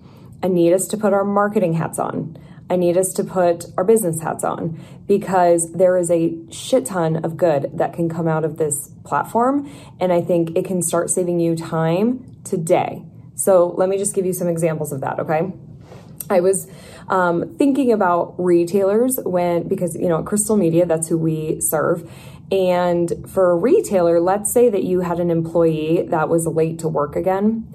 I 0.42 0.48
need 0.48 0.74
us 0.74 0.86
to 0.88 0.98
put 0.98 1.14
our 1.14 1.24
marketing 1.24 1.72
hats 1.72 1.98
on. 1.98 2.36
I 2.68 2.76
need 2.76 2.98
us 2.98 3.12
to 3.14 3.24
put 3.24 3.64
our 3.78 3.84
business 3.84 4.20
hats 4.20 4.44
on 4.44 4.78
because 5.06 5.72
there 5.72 5.96
is 5.96 6.10
a 6.10 6.34
shit 6.50 6.84
ton 6.84 7.24
of 7.24 7.38
good 7.38 7.70
that 7.74 7.94
can 7.94 8.10
come 8.10 8.28
out 8.28 8.44
of 8.44 8.58
this 8.58 8.90
platform. 9.04 9.70
And 9.98 10.12
I 10.12 10.20
think 10.20 10.54
it 10.56 10.66
can 10.66 10.82
start 10.82 11.08
saving 11.08 11.40
you 11.40 11.56
time 11.56 12.36
today. 12.44 13.02
So 13.34 13.68
let 13.78 13.88
me 13.88 13.96
just 13.96 14.14
give 14.14 14.26
you 14.26 14.34
some 14.34 14.48
examples 14.48 14.92
of 14.92 15.00
that, 15.00 15.18
okay? 15.20 15.52
I 16.30 16.40
was 16.40 16.70
um, 17.08 17.54
thinking 17.56 17.92
about 17.92 18.34
retailers 18.38 19.18
when, 19.24 19.68
because, 19.68 19.94
you 19.96 20.08
know, 20.08 20.22
Crystal 20.22 20.56
Media, 20.56 20.86
that's 20.86 21.08
who 21.08 21.18
we 21.18 21.60
serve. 21.60 22.10
And 22.50 23.12
for 23.28 23.50
a 23.50 23.56
retailer, 23.56 24.20
let's 24.20 24.52
say 24.52 24.68
that 24.68 24.84
you 24.84 25.00
had 25.00 25.18
an 25.20 25.30
employee 25.30 26.06
that 26.08 26.28
was 26.28 26.46
late 26.46 26.78
to 26.80 26.88
work 26.88 27.16
again 27.16 27.66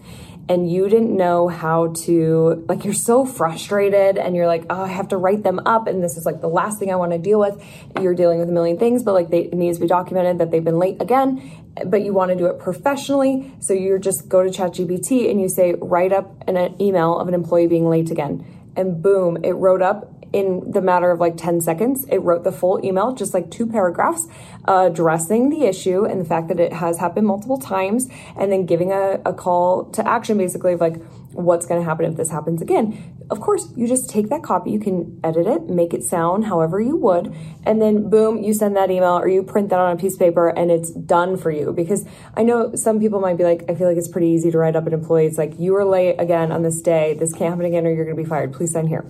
and 0.49 0.71
you 0.71 0.87
didn't 0.87 1.15
know 1.15 1.47
how 1.47 1.93
to 2.05 2.65
like 2.69 2.85
you're 2.85 2.93
so 2.93 3.25
frustrated 3.25 4.17
and 4.17 4.35
you're 4.35 4.47
like 4.47 4.65
oh 4.69 4.83
i 4.83 4.87
have 4.87 5.07
to 5.09 5.17
write 5.17 5.43
them 5.43 5.59
up 5.65 5.87
and 5.87 6.03
this 6.03 6.15
is 6.15 6.25
like 6.25 6.41
the 6.41 6.47
last 6.47 6.79
thing 6.79 6.91
i 6.91 6.95
want 6.95 7.11
to 7.11 7.17
deal 7.17 7.39
with. 7.39 7.61
You're 8.01 8.15
dealing 8.15 8.39
with 8.39 8.49
a 8.49 8.51
million 8.51 8.77
things 8.77 9.03
but 9.03 9.13
like 9.13 9.29
they, 9.29 9.43
it 9.43 9.53
needs 9.53 9.77
to 9.77 9.81
be 9.81 9.87
documented 9.87 10.37
that 10.39 10.51
they've 10.51 10.63
been 10.63 10.79
late 10.79 11.01
again 11.01 11.65
but 11.85 12.01
you 12.01 12.13
want 12.13 12.31
to 12.31 12.35
do 12.35 12.45
it 12.47 12.59
professionally. 12.59 13.53
So 13.59 13.73
you 13.73 13.99
just 13.99 14.27
go 14.27 14.43
to 14.43 14.49
ChatGPT 14.49 15.29
and 15.29 15.39
you 15.39 15.49
say 15.49 15.75
write 15.79 16.11
up 16.11 16.43
an 16.47 16.57
uh, 16.57 16.69
email 16.79 17.19
of 17.19 17.27
an 17.27 17.33
employee 17.33 17.67
being 17.67 17.89
late 17.89 18.11
again. 18.11 18.45
And 18.75 19.01
boom 19.01 19.37
it 19.43 19.53
wrote 19.53 19.81
up 19.81 20.16
in 20.33 20.71
the 20.71 20.81
matter 20.81 21.11
of 21.11 21.19
like 21.19 21.37
10 21.37 21.61
seconds, 21.61 22.05
it 22.09 22.17
wrote 22.17 22.43
the 22.43 22.51
full 22.51 22.83
email, 22.83 23.13
just 23.13 23.33
like 23.33 23.49
two 23.49 23.65
paragraphs, 23.65 24.27
uh, 24.67 24.89
addressing 24.91 25.49
the 25.49 25.63
issue 25.63 26.05
and 26.05 26.21
the 26.21 26.25
fact 26.25 26.47
that 26.49 26.59
it 26.59 26.73
has 26.73 26.97
happened 26.97 27.27
multiple 27.27 27.57
times, 27.57 28.07
and 28.37 28.51
then 28.51 28.65
giving 28.65 28.91
a, 28.91 29.21
a 29.25 29.33
call 29.33 29.85
to 29.91 30.07
action 30.07 30.37
basically 30.37 30.73
of 30.73 30.81
like 30.81 31.01
what's 31.31 31.65
going 31.65 31.79
to 31.79 31.85
happen 31.85 32.05
if 32.05 32.17
this 32.17 32.31
happens 32.31 32.61
again. 32.61 33.15
Of 33.29 33.41
course, 33.41 33.71
you 33.75 33.87
just 33.87 34.09
take 34.09 34.29
that 34.29 34.41
copy, 34.41 34.71
you 34.71 34.79
can 34.79 35.19
edit 35.23 35.45
it, 35.45 35.69
make 35.69 35.93
it 35.93 36.03
sound 36.03 36.45
however 36.45 36.79
you 36.79 36.95
would, 36.95 37.35
and 37.63 37.81
then 37.81 38.09
boom, 38.09 38.41
you 38.41 38.53
send 38.53 38.75
that 38.75 38.89
email 38.89 39.19
or 39.19 39.27
you 39.27 39.43
print 39.43 39.69
that 39.69 39.79
on 39.79 39.91
a 39.91 39.99
piece 39.99 40.13
of 40.13 40.19
paper 40.19 40.47
and 40.47 40.71
it's 40.71 40.91
done 40.91 41.37
for 41.37 41.51
you. 41.51 41.73
Because 41.73 42.05
I 42.35 42.43
know 42.43 42.73
some 42.75 42.99
people 42.99 43.19
might 43.19 43.37
be 43.37 43.43
like, 43.43 43.63
I 43.69 43.75
feel 43.75 43.87
like 43.87 43.97
it's 43.97 44.07
pretty 44.07 44.29
easy 44.29 44.49
to 44.51 44.57
write 44.57 44.75
up 44.75 44.87
an 44.87 44.93
employee. 44.93 45.27
It's 45.27 45.37
like, 45.37 45.59
you 45.59 45.73
were 45.73 45.85
late 45.85 46.15
again 46.17 46.51
on 46.51 46.63
this 46.63 46.81
day, 46.81 47.13
this 47.13 47.33
can't 47.33 47.51
happen 47.51 47.65
again, 47.65 47.85
or 47.85 47.93
you're 47.93 48.05
going 48.05 48.17
to 48.17 48.23
be 48.23 48.27
fired. 48.27 48.53
Please 48.53 48.71
sign 48.71 48.87
here. 48.87 49.05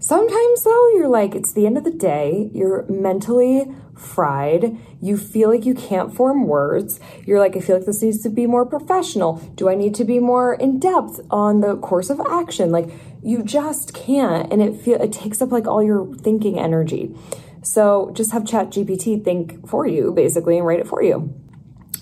Sometimes, 0.00 0.62
though, 0.62 0.88
you're 0.94 1.08
like, 1.08 1.34
it's 1.34 1.52
the 1.52 1.66
end 1.66 1.76
of 1.76 1.84
the 1.84 1.90
day, 1.90 2.50
you're 2.54 2.86
mentally 2.88 3.66
fried, 3.96 4.78
you 5.02 5.16
feel 5.16 5.50
like 5.50 5.66
you 5.66 5.74
can't 5.74 6.14
form 6.14 6.46
words, 6.46 7.00
you're 7.26 7.40
like, 7.40 7.56
I 7.56 7.60
feel 7.60 7.76
like 7.76 7.86
this 7.86 8.00
needs 8.00 8.22
to 8.22 8.28
be 8.28 8.46
more 8.46 8.64
professional. 8.64 9.38
Do 9.56 9.68
I 9.68 9.74
need 9.74 9.96
to 9.96 10.04
be 10.04 10.20
more 10.20 10.54
in 10.54 10.78
depth 10.78 11.20
on 11.30 11.60
the 11.60 11.76
course 11.76 12.10
of 12.10 12.20
action? 12.20 12.70
Like, 12.70 12.90
you 13.24 13.42
just 13.42 13.92
can't, 13.92 14.52
and 14.52 14.62
it 14.62 14.80
feel 14.80 15.02
it 15.02 15.12
takes 15.12 15.42
up 15.42 15.50
like 15.50 15.66
all 15.66 15.82
your 15.82 16.14
thinking 16.14 16.60
energy. 16.60 17.14
So 17.62 18.12
just 18.14 18.32
have 18.32 18.46
Chat 18.46 18.70
GPT 18.70 19.24
think 19.24 19.68
for 19.68 19.84
you, 19.84 20.12
basically, 20.12 20.56
and 20.56 20.66
write 20.66 20.78
it 20.78 20.86
for 20.86 21.02
you. 21.02 21.34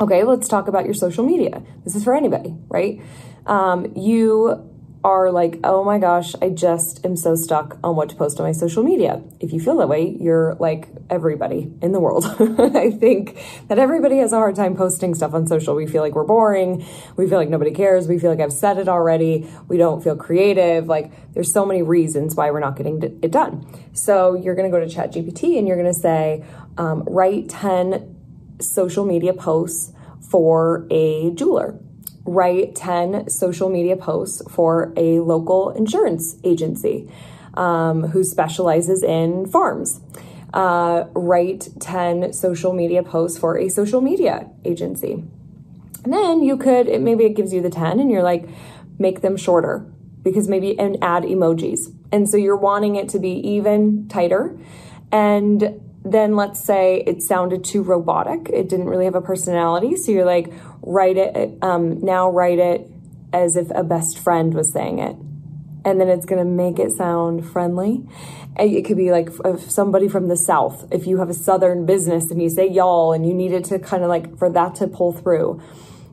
Okay, 0.01 0.23
let's 0.25 0.49
talk 0.49 0.69
about 0.69 0.85
your 0.85 0.93
social 0.93 1.25
media. 1.25 1.63
This 1.85 1.97
is 1.97 2.05
for 2.05 2.15
anybody, 2.15 2.55
right? 2.69 3.01
Um, 3.47 3.93
you 3.97 4.71
are 5.07 5.31
like, 5.31 5.61
oh 5.63 5.85
my 5.85 5.99
gosh, 5.99 6.35
I 6.43 6.49
just 6.49 7.07
am 7.07 7.15
so 7.15 7.37
stuck 7.37 7.79
on 7.85 7.95
what 7.95 8.09
to 8.09 8.17
post 8.17 8.41
on 8.41 8.47
my 8.47 8.51
social 8.51 8.83
media. 8.83 9.23
If 9.39 9.53
you 9.53 9.61
feel 9.61 9.77
that 9.77 9.89
way, 9.89 10.17
you're 10.19 10.57
like 10.59 10.89
everybody 11.09 11.73
in 11.81 11.93
the 11.93 12.01
world. 12.01 12.25
I 12.75 12.91
think 12.91 13.41
that 13.69 13.79
everybody 13.79 14.19
has 14.19 14.33
a 14.33 14.37
hard 14.37 14.57
time 14.57 14.75
posting 14.75 15.15
stuff 15.15 15.33
on 15.33 15.47
social. 15.47 15.77
We 15.77 15.87
feel 15.87 16.03
like 16.03 16.17
we're 16.17 16.25
boring. 16.25 16.85
We 17.15 17.29
feel 17.29 17.39
like 17.39 17.49
nobody 17.49 17.71
cares. 17.71 18.09
We 18.09 18.19
feel 18.19 18.31
like 18.31 18.41
I've 18.41 18.53
said 18.53 18.79
it 18.79 18.89
already. 18.89 19.49
We 19.69 19.77
don't 19.77 20.03
feel 20.03 20.17
creative. 20.17 20.89
Like 20.89 21.13
there's 21.35 21.53
so 21.53 21.65
many 21.65 21.83
reasons 21.83 22.35
why 22.35 22.51
we're 22.51 22.59
not 22.59 22.77
getting 22.77 23.01
it 23.01 23.31
done. 23.31 23.65
So 23.93 24.35
you're 24.35 24.57
going 24.57 24.69
to 24.69 24.77
go 24.77 24.85
to 24.85 24.93
ChatGPT 24.93 25.57
and 25.57 25.69
you're 25.69 25.81
going 25.81 25.95
to 25.95 26.01
say, 26.01 26.45
um, 26.79 27.05
write 27.05 27.49
10 27.49 28.59
social 28.61 29.05
media 29.05 29.35
posts 29.35 29.93
for 30.21 30.89
a 30.91 31.31
jeweler 31.31 31.79
write 32.27 32.75
10 32.75 33.31
social 33.31 33.69
media 33.69 33.97
posts 33.97 34.43
for 34.51 34.93
a 34.97 35.21
local 35.21 35.71
insurance 35.71 36.37
agency 36.45 37.11
um, 37.55 38.09
who 38.09 38.23
specializes 38.25 39.03
in 39.03 39.47
farms. 39.47 40.01
Uh, 40.53 41.05
write 41.15 41.69
10 41.81 42.33
social 42.33 42.73
media 42.73 43.03
posts 43.03 43.39
for 43.39 43.59
a 43.59 43.69
social 43.69 44.01
media 44.01 44.49
agency. 44.65 45.25
And 46.05 46.13
then 46.13 46.43
you 46.43 46.57
could, 46.57 46.89
it, 46.89 47.01
maybe 47.01 47.25
it 47.25 47.35
gives 47.35 47.53
you 47.53 47.61
the 47.61 47.71
10 47.71 48.01
and 48.01 48.11
you're 48.11 48.23
like, 48.23 48.49
make 48.99 49.21
them 49.21 49.37
shorter 49.37 49.85
because 50.23 50.49
maybe, 50.49 50.79
and 50.79 50.97
add 51.03 51.25
emojis. 51.25 51.95
And 52.13 52.29
so 52.29 52.37
you're 52.37 52.57
wanting 52.57 52.97
it 52.97 53.09
to 53.11 53.19
be 53.19 53.31
even 53.31 54.09
tighter. 54.09 54.59
And 55.13 55.81
then 56.05 56.37
let's 56.37 56.61
say 56.61 57.03
it 57.07 57.23
sounded 57.23 57.65
too 57.65 57.83
robotic. 57.83 58.49
It 58.51 58.69
didn't 58.69 58.87
really 58.87 59.05
have 59.05 59.17
a 59.17 59.21
personality. 59.21 59.97
So 59.97 60.13
you're 60.13 60.25
like, 60.25 60.53
write 60.87 61.19
it, 61.19 61.59
um, 61.63 62.01
now 62.01 62.31
write 62.31 62.59
it 62.59 62.89
as 63.33 63.57
if 63.57 63.71
a 63.71 63.83
best 63.83 64.19
friend 64.19 64.55
was 64.55 64.73
saying 64.73 64.99
it. 64.99 65.17
And 65.85 66.01
then 66.01 66.09
it's 66.09 66.25
going 66.25 66.39
to 66.39 66.51
make 66.51 66.79
it 66.79 66.93
sound 66.93 67.49
friendly. 67.49 68.03
It 68.59 68.87
could 68.87 68.97
be 68.97 69.13
like 69.13 69.29
somebody 69.69 70.09
from 70.09 70.29
the 70.29 70.37
South. 70.37 70.89
If 70.91 71.07
you 71.07 71.19
have 71.19 71.29
a 71.29 71.35
Southern 71.35 71.85
business 71.85 72.31
and 72.31 72.41
you 72.41 72.49
say 72.49 72.69
y'all 72.69 73.13
and 73.13 73.27
you 73.27 73.35
need 73.35 73.53
it 73.53 73.65
to 73.67 73.79
kind 73.79 74.03
of 74.03 74.09
like 74.09 74.39
for 74.39 74.51
that 74.51 74.77
to 74.77 74.87
pull 74.87 75.13
through, 75.13 75.61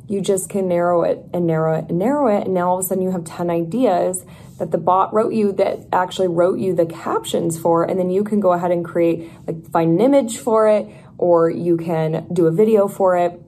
you 0.08 0.20
just 0.22 0.50
can 0.50 0.68
narrow 0.68 1.04
it 1.04 1.24
and 1.34 1.48
narrow 1.48 1.78
it 1.80 1.86
and 1.90 1.98
narrow 1.98 2.28
it. 2.28 2.46
And 2.46 2.54
now 2.54 2.70
all 2.70 2.80
of 2.80 2.86
a 2.86 2.88
sudden 2.88 3.04
you 3.04 3.12
have 3.12 3.24
10 3.24 3.50
ideas 3.50 4.26
that 4.60 4.72
the 4.72 4.78
bot 4.78 5.14
wrote 5.14 5.34
you 5.34 5.54
that 5.54 5.88
actually 5.92 6.28
wrote 6.28 6.60
you 6.60 6.76
the 6.76 6.86
captions 6.86 7.58
for. 7.58 7.84
And 7.84 8.00
then 8.00 8.10
you 8.10 8.24
can 8.24 8.40
go 8.40 8.52
ahead 8.52 8.72
and 8.72 8.84
create, 8.84 9.32
like, 9.48 9.72
find 9.72 10.00
an 10.00 10.02
image 10.02 10.38
for 10.38 10.68
it, 10.68 10.88
or 11.18 11.50
you 11.50 11.78
can 11.78 12.28
do 12.32 12.46
a 12.48 12.52
video 12.52 12.88
for 12.88 13.18
it. 13.18 13.42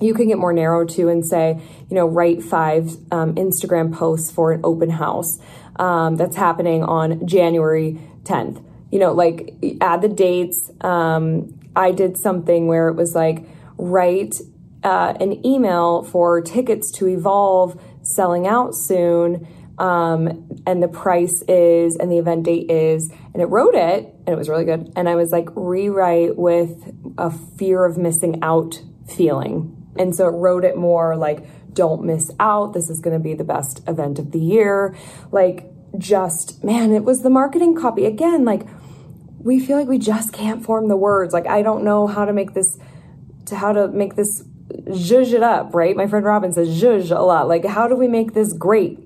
You 0.00 0.14
can 0.14 0.28
get 0.28 0.38
more 0.38 0.52
narrow 0.52 0.84
too 0.84 1.08
and 1.08 1.26
say, 1.26 1.60
you 1.90 1.94
know, 1.94 2.06
write 2.06 2.42
five 2.42 2.96
um, 3.10 3.34
Instagram 3.34 3.92
posts 3.92 4.30
for 4.30 4.52
an 4.52 4.60
open 4.62 4.90
house 4.90 5.38
um, 5.76 6.16
that's 6.16 6.36
happening 6.36 6.82
on 6.82 7.26
January 7.26 8.00
10th. 8.22 8.64
You 8.90 9.00
know, 9.00 9.12
like 9.12 9.54
add 9.80 10.02
the 10.02 10.08
dates. 10.08 10.70
Um, 10.80 11.58
I 11.74 11.92
did 11.92 12.16
something 12.16 12.66
where 12.66 12.88
it 12.88 12.94
was 12.94 13.14
like, 13.14 13.44
write 13.76 14.40
uh, 14.82 15.14
an 15.20 15.44
email 15.44 16.02
for 16.02 16.40
tickets 16.40 16.90
to 16.92 17.08
Evolve 17.08 17.80
selling 18.02 18.46
out 18.46 18.74
soon. 18.74 19.46
Um, 19.78 20.60
and 20.66 20.82
the 20.82 20.88
price 20.88 21.42
is, 21.42 21.96
and 21.96 22.10
the 22.10 22.18
event 22.18 22.44
date 22.44 22.68
is, 22.68 23.10
and 23.32 23.40
it 23.40 23.46
wrote 23.46 23.76
it, 23.76 24.12
and 24.26 24.28
it 24.28 24.36
was 24.36 24.48
really 24.48 24.64
good. 24.64 24.92
And 24.96 25.08
I 25.08 25.14
was 25.14 25.30
like, 25.30 25.48
rewrite 25.54 26.36
with 26.36 26.92
a 27.16 27.30
fear 27.30 27.84
of 27.84 27.96
missing 27.96 28.42
out 28.42 28.80
feeling. 29.06 29.77
And 29.98 30.14
so 30.14 30.26
it 30.26 30.30
wrote 30.30 30.64
it 30.64 30.76
more 30.76 31.16
like, 31.16 31.46
don't 31.74 32.04
miss 32.04 32.30
out. 32.40 32.72
This 32.72 32.88
is 32.88 33.00
going 33.00 33.14
to 33.14 33.22
be 33.22 33.34
the 33.34 33.44
best 33.44 33.82
event 33.88 34.18
of 34.18 34.32
the 34.32 34.38
year. 34.38 34.96
Like, 35.30 35.66
just, 35.96 36.62
man, 36.64 36.92
it 36.92 37.04
was 37.04 37.22
the 37.22 37.30
marketing 37.30 37.74
copy. 37.74 38.04
Again, 38.04 38.44
like, 38.44 38.66
we 39.38 39.60
feel 39.60 39.78
like 39.78 39.88
we 39.88 39.98
just 39.98 40.32
can't 40.32 40.64
form 40.64 40.88
the 40.88 40.96
words. 40.96 41.32
Like, 41.32 41.46
I 41.46 41.62
don't 41.62 41.84
know 41.84 42.06
how 42.06 42.24
to 42.24 42.32
make 42.32 42.54
this, 42.54 42.78
to 43.46 43.56
how 43.56 43.72
to 43.72 43.88
make 43.88 44.16
this 44.16 44.44
zhuzh 44.68 45.32
it 45.32 45.42
up, 45.42 45.74
right? 45.74 45.96
My 45.96 46.06
friend 46.06 46.24
Robin 46.24 46.52
says 46.52 46.68
zhuzh 46.68 47.16
a 47.16 47.20
lot. 47.22 47.48
Like, 47.48 47.64
how 47.64 47.88
do 47.88 47.94
we 47.94 48.08
make 48.08 48.34
this 48.34 48.52
great? 48.52 48.98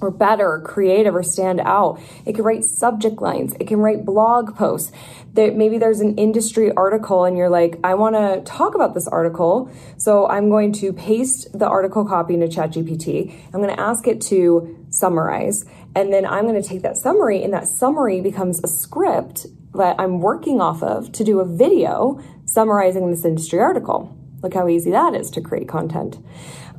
Or 0.00 0.10
better 0.10 0.52
or 0.52 0.60
creative 0.60 1.14
or 1.14 1.22
stand 1.22 1.60
out. 1.60 2.00
It 2.26 2.34
can 2.34 2.44
write 2.44 2.64
subject 2.64 3.20
lines. 3.20 3.54
It 3.60 3.66
can 3.66 3.78
write 3.78 4.04
blog 4.04 4.56
posts. 4.56 4.92
That 5.34 5.56
maybe 5.56 5.78
there's 5.78 6.00
an 6.00 6.16
industry 6.16 6.70
article 6.72 7.24
and 7.24 7.36
you're 7.36 7.50
like, 7.50 7.78
I 7.82 7.94
want 7.94 8.14
to 8.14 8.42
talk 8.44 8.74
about 8.74 8.94
this 8.94 9.08
article. 9.08 9.70
So 9.96 10.28
I'm 10.28 10.48
going 10.48 10.72
to 10.74 10.92
paste 10.92 11.48
the 11.52 11.66
article 11.66 12.04
copy 12.04 12.34
into 12.34 12.46
ChatGPT. 12.46 13.34
I'm 13.52 13.60
going 13.60 13.74
to 13.74 13.80
ask 13.80 14.06
it 14.06 14.20
to 14.22 14.86
summarize. 14.90 15.64
And 15.96 16.12
then 16.12 16.24
I'm 16.24 16.46
going 16.46 16.60
to 16.60 16.68
take 16.68 16.82
that 16.82 16.96
summary 16.96 17.42
and 17.42 17.52
that 17.52 17.66
summary 17.66 18.20
becomes 18.20 18.62
a 18.62 18.68
script 18.68 19.46
that 19.74 19.96
I'm 19.98 20.20
working 20.20 20.60
off 20.60 20.82
of 20.82 21.10
to 21.12 21.24
do 21.24 21.40
a 21.40 21.44
video 21.44 22.20
summarizing 22.46 23.10
this 23.10 23.24
industry 23.24 23.58
article. 23.58 24.16
Look 24.42 24.54
how 24.54 24.68
easy 24.68 24.90
that 24.90 25.14
is 25.14 25.30
to 25.32 25.40
create 25.40 25.68
content. 25.68 26.18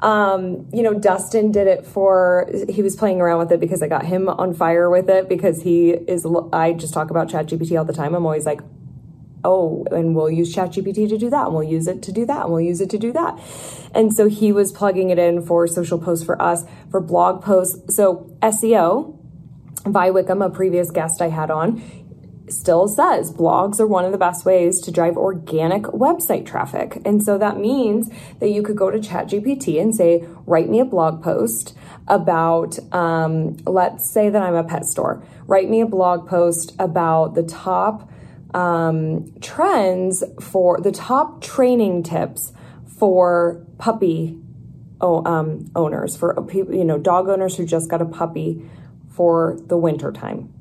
Um, 0.02 0.68
you 0.74 0.84
know, 0.84 0.94
Dustin 0.94 1.52
did 1.52 1.68
it 1.68 1.86
for, 1.86 2.50
he 2.70 2.82
was 2.82 2.96
playing 2.96 3.22
around 3.22 3.40
with 3.40 3.52
it 3.52 3.60
because 3.60 3.82
I 3.82 3.88
got 3.88 4.06
him 4.06 4.28
on 4.28 4.54
fire 4.54 4.90
with 4.90 5.10
it 5.10 5.30
because 5.30 5.64
he 5.64 5.92
is, 5.92 6.26
I 6.52 6.74
just 6.74 6.94
talk 6.94 7.10
about 7.10 7.30
ChatGPT 7.30 7.78
all 7.78 7.86
the 7.86 7.94
time. 7.94 8.14
I'm 8.14 8.26
always 8.26 8.46
like, 8.46 8.60
oh, 9.46 9.86
and 9.92 10.16
we'll 10.16 10.30
use 10.30 10.54
ChatGPT 10.54 11.08
to 11.08 11.18
do 11.18 11.30
that, 11.30 11.46
and 11.46 11.54
we'll 11.54 11.64
use 11.64 11.88
it 11.88 12.02
to 12.02 12.12
do 12.12 12.26
that, 12.26 12.44
and 12.44 12.52
we'll 12.52 12.62
use 12.62 12.82
it 12.82 12.90
to 12.90 12.98
do 12.98 13.14
that. 13.14 13.40
And 13.94 14.14
so 14.14 14.28
he 14.28 14.52
was 14.52 14.72
plugging 14.72 15.12
it 15.12 15.20
in 15.20 15.46
for 15.46 15.68
social 15.68 16.00
posts 16.00 16.26
for 16.26 16.42
us, 16.42 16.64
for 16.90 17.00
blog 17.00 17.44
posts. 17.44 17.96
So 17.96 18.36
SEO, 18.42 19.18
Vi 19.86 20.10
Wickham, 20.10 20.42
a 20.42 20.50
previous 20.50 20.90
guest 20.90 21.22
I 21.22 21.30
had 21.30 21.52
on, 21.52 21.82
still 22.50 22.88
says 22.88 23.34
blogs 23.34 23.80
are 23.80 23.88
one 23.88 24.06
of 24.06 24.12
the 24.12 24.18
best 24.18 24.46
ways 24.46 24.80
to 24.82 24.92
drive 24.92 25.18
organic 25.18 25.84
website 25.84 26.46
traffic. 26.46 27.02
And 27.06 27.24
so 27.24 27.38
that 27.38 27.60
means 27.60 28.10
that 28.40 28.50
you 28.50 28.62
could 28.62 28.78
go 28.78 28.92
to 28.92 29.00
ChatGPT 29.00 29.82
and 29.82 29.96
say, 29.96 30.26
write 30.46 30.70
me 30.70 30.80
a 30.80 30.86
blog 30.86 31.24
post 31.24 31.76
about, 32.08 32.78
um, 32.94 33.58
let's 33.66 34.10
say 34.10 34.30
that 34.30 34.42
I'm 34.42 34.56
a 34.56 34.64
pet 34.64 34.86
store. 34.86 35.24
Write 35.48 35.70
me 35.70 35.82
a 35.82 35.88
blog 35.88 36.28
post 36.28 36.74
about 36.80 37.36
the 37.36 37.44
top 37.44 38.10
um, 38.54 39.34
trends 39.42 40.24
for 40.40 40.80
the 40.80 40.92
top 40.92 41.42
training 41.42 42.04
tips 42.04 42.54
for 42.98 43.66
puppy 43.78 44.40
oh, 45.02 45.26
um, 45.26 45.70
owners, 45.76 46.16
for 46.16 46.36
you 46.54 46.86
know, 46.86 46.98
dog 46.98 47.28
owners 47.28 47.58
who 47.58 47.66
just 47.66 47.90
got 47.90 48.02
a 48.02 48.06
puppy 48.06 48.70
for 49.10 49.58
the 49.66 49.78
winter 49.78 50.12
time. 50.12 50.55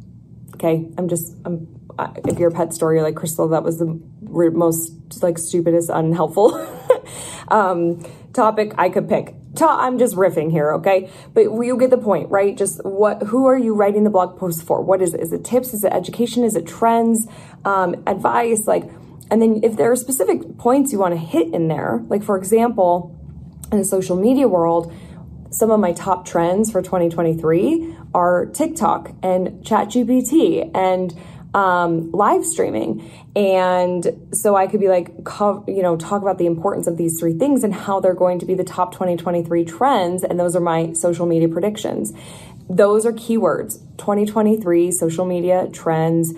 Okay, 0.54 0.88
I'm 0.96 1.08
just, 1.08 1.34
I'm, 1.44 1.66
if 2.25 2.38
you're 2.38 2.50
a 2.50 2.52
pet 2.52 2.73
store, 2.73 2.94
you're 2.94 3.02
like, 3.02 3.16
Crystal, 3.16 3.49
that 3.49 3.62
was 3.62 3.78
the 3.78 4.00
most 4.30 5.23
like 5.23 5.38
stupidest, 5.38 5.90
unhelpful 5.90 6.54
um, 7.49 8.04
topic 8.32 8.73
I 8.78 8.88
could 8.88 9.08
pick. 9.08 9.34
Ta- 9.54 9.78
I'm 9.80 9.99
just 9.99 10.16
riffing 10.16 10.50
here, 10.50 10.73
okay? 10.75 11.11
But 11.32 11.42
you 11.42 11.76
get 11.78 11.90
the 11.90 11.99
point, 11.99 12.30
right? 12.30 12.56
Just 12.56 12.84
what, 12.84 13.23
who 13.25 13.46
are 13.46 13.56
you 13.56 13.75
writing 13.75 14.04
the 14.04 14.11
blog 14.11 14.38
post 14.38 14.62
for? 14.64 14.82
What 14.82 15.00
is 15.00 15.14
it? 15.14 15.20
Is 15.20 15.32
it 15.32 15.44
tips? 15.44 15.73
Is 15.75 15.84
it 15.84 15.92
education? 15.92 16.44
Is 16.44 16.56
it 16.56 16.66
trends? 16.66 17.28
Um, 17.64 18.02
advice? 18.06 18.66
Like, 18.66 18.84
and 19.30 19.40
then 19.40 19.61
if 19.62 19.76
there 19.76 19.90
are 19.92 19.96
specific 19.96 20.58
points 20.58 20.92
you 20.92 20.99
want 20.99 21.14
to 21.14 21.20
hit 21.20 21.54
in 21.54 21.68
there, 21.68 22.02
like 22.08 22.23
for 22.23 22.37
example, 22.37 23.16
in 23.70 23.78
the 23.78 23.84
social 23.84 24.16
media 24.16 24.49
world, 24.49 24.92
some 25.50 25.70
of 25.70 25.78
my 25.78 25.92
top 25.92 26.26
trends 26.26 26.70
for 26.70 26.82
2023 26.82 27.96
are 28.14 28.47
TikTok 28.47 29.12
and 29.23 29.64
ChatGPT 29.64 30.71
and 30.75 31.14
um, 31.54 32.11
live 32.11 32.44
streaming. 32.44 33.11
And 33.37 34.28
so 34.33 34.56
I 34.56 34.66
could 34.66 34.80
be 34.80 34.88
like, 34.88 35.09
you 35.68 35.83
know, 35.83 35.97
talk 35.97 36.23
about 36.23 36.38
the 36.38 36.47
importance 36.47 36.87
of 36.87 36.97
these 36.97 37.18
three 37.18 37.35
things 37.35 37.62
and 37.64 37.73
how 37.73 38.00
they're 38.00 38.14
going 38.14 38.38
to 38.40 38.47
be 38.47 38.54
the 38.54 38.64
top 38.64 38.92
2023 38.92 39.64
trends. 39.64 40.25
And 40.25 40.38
those 40.38 40.56
are 40.56 40.61
my 40.61 40.92
social 40.92 41.26
media 41.26 41.49
predictions. 41.49 42.12
Those 42.68 43.04
are 43.04 43.12
keywords 43.12 43.78
2023 43.99 44.90
social 44.90 45.26
media 45.26 45.68
trends 45.73 46.33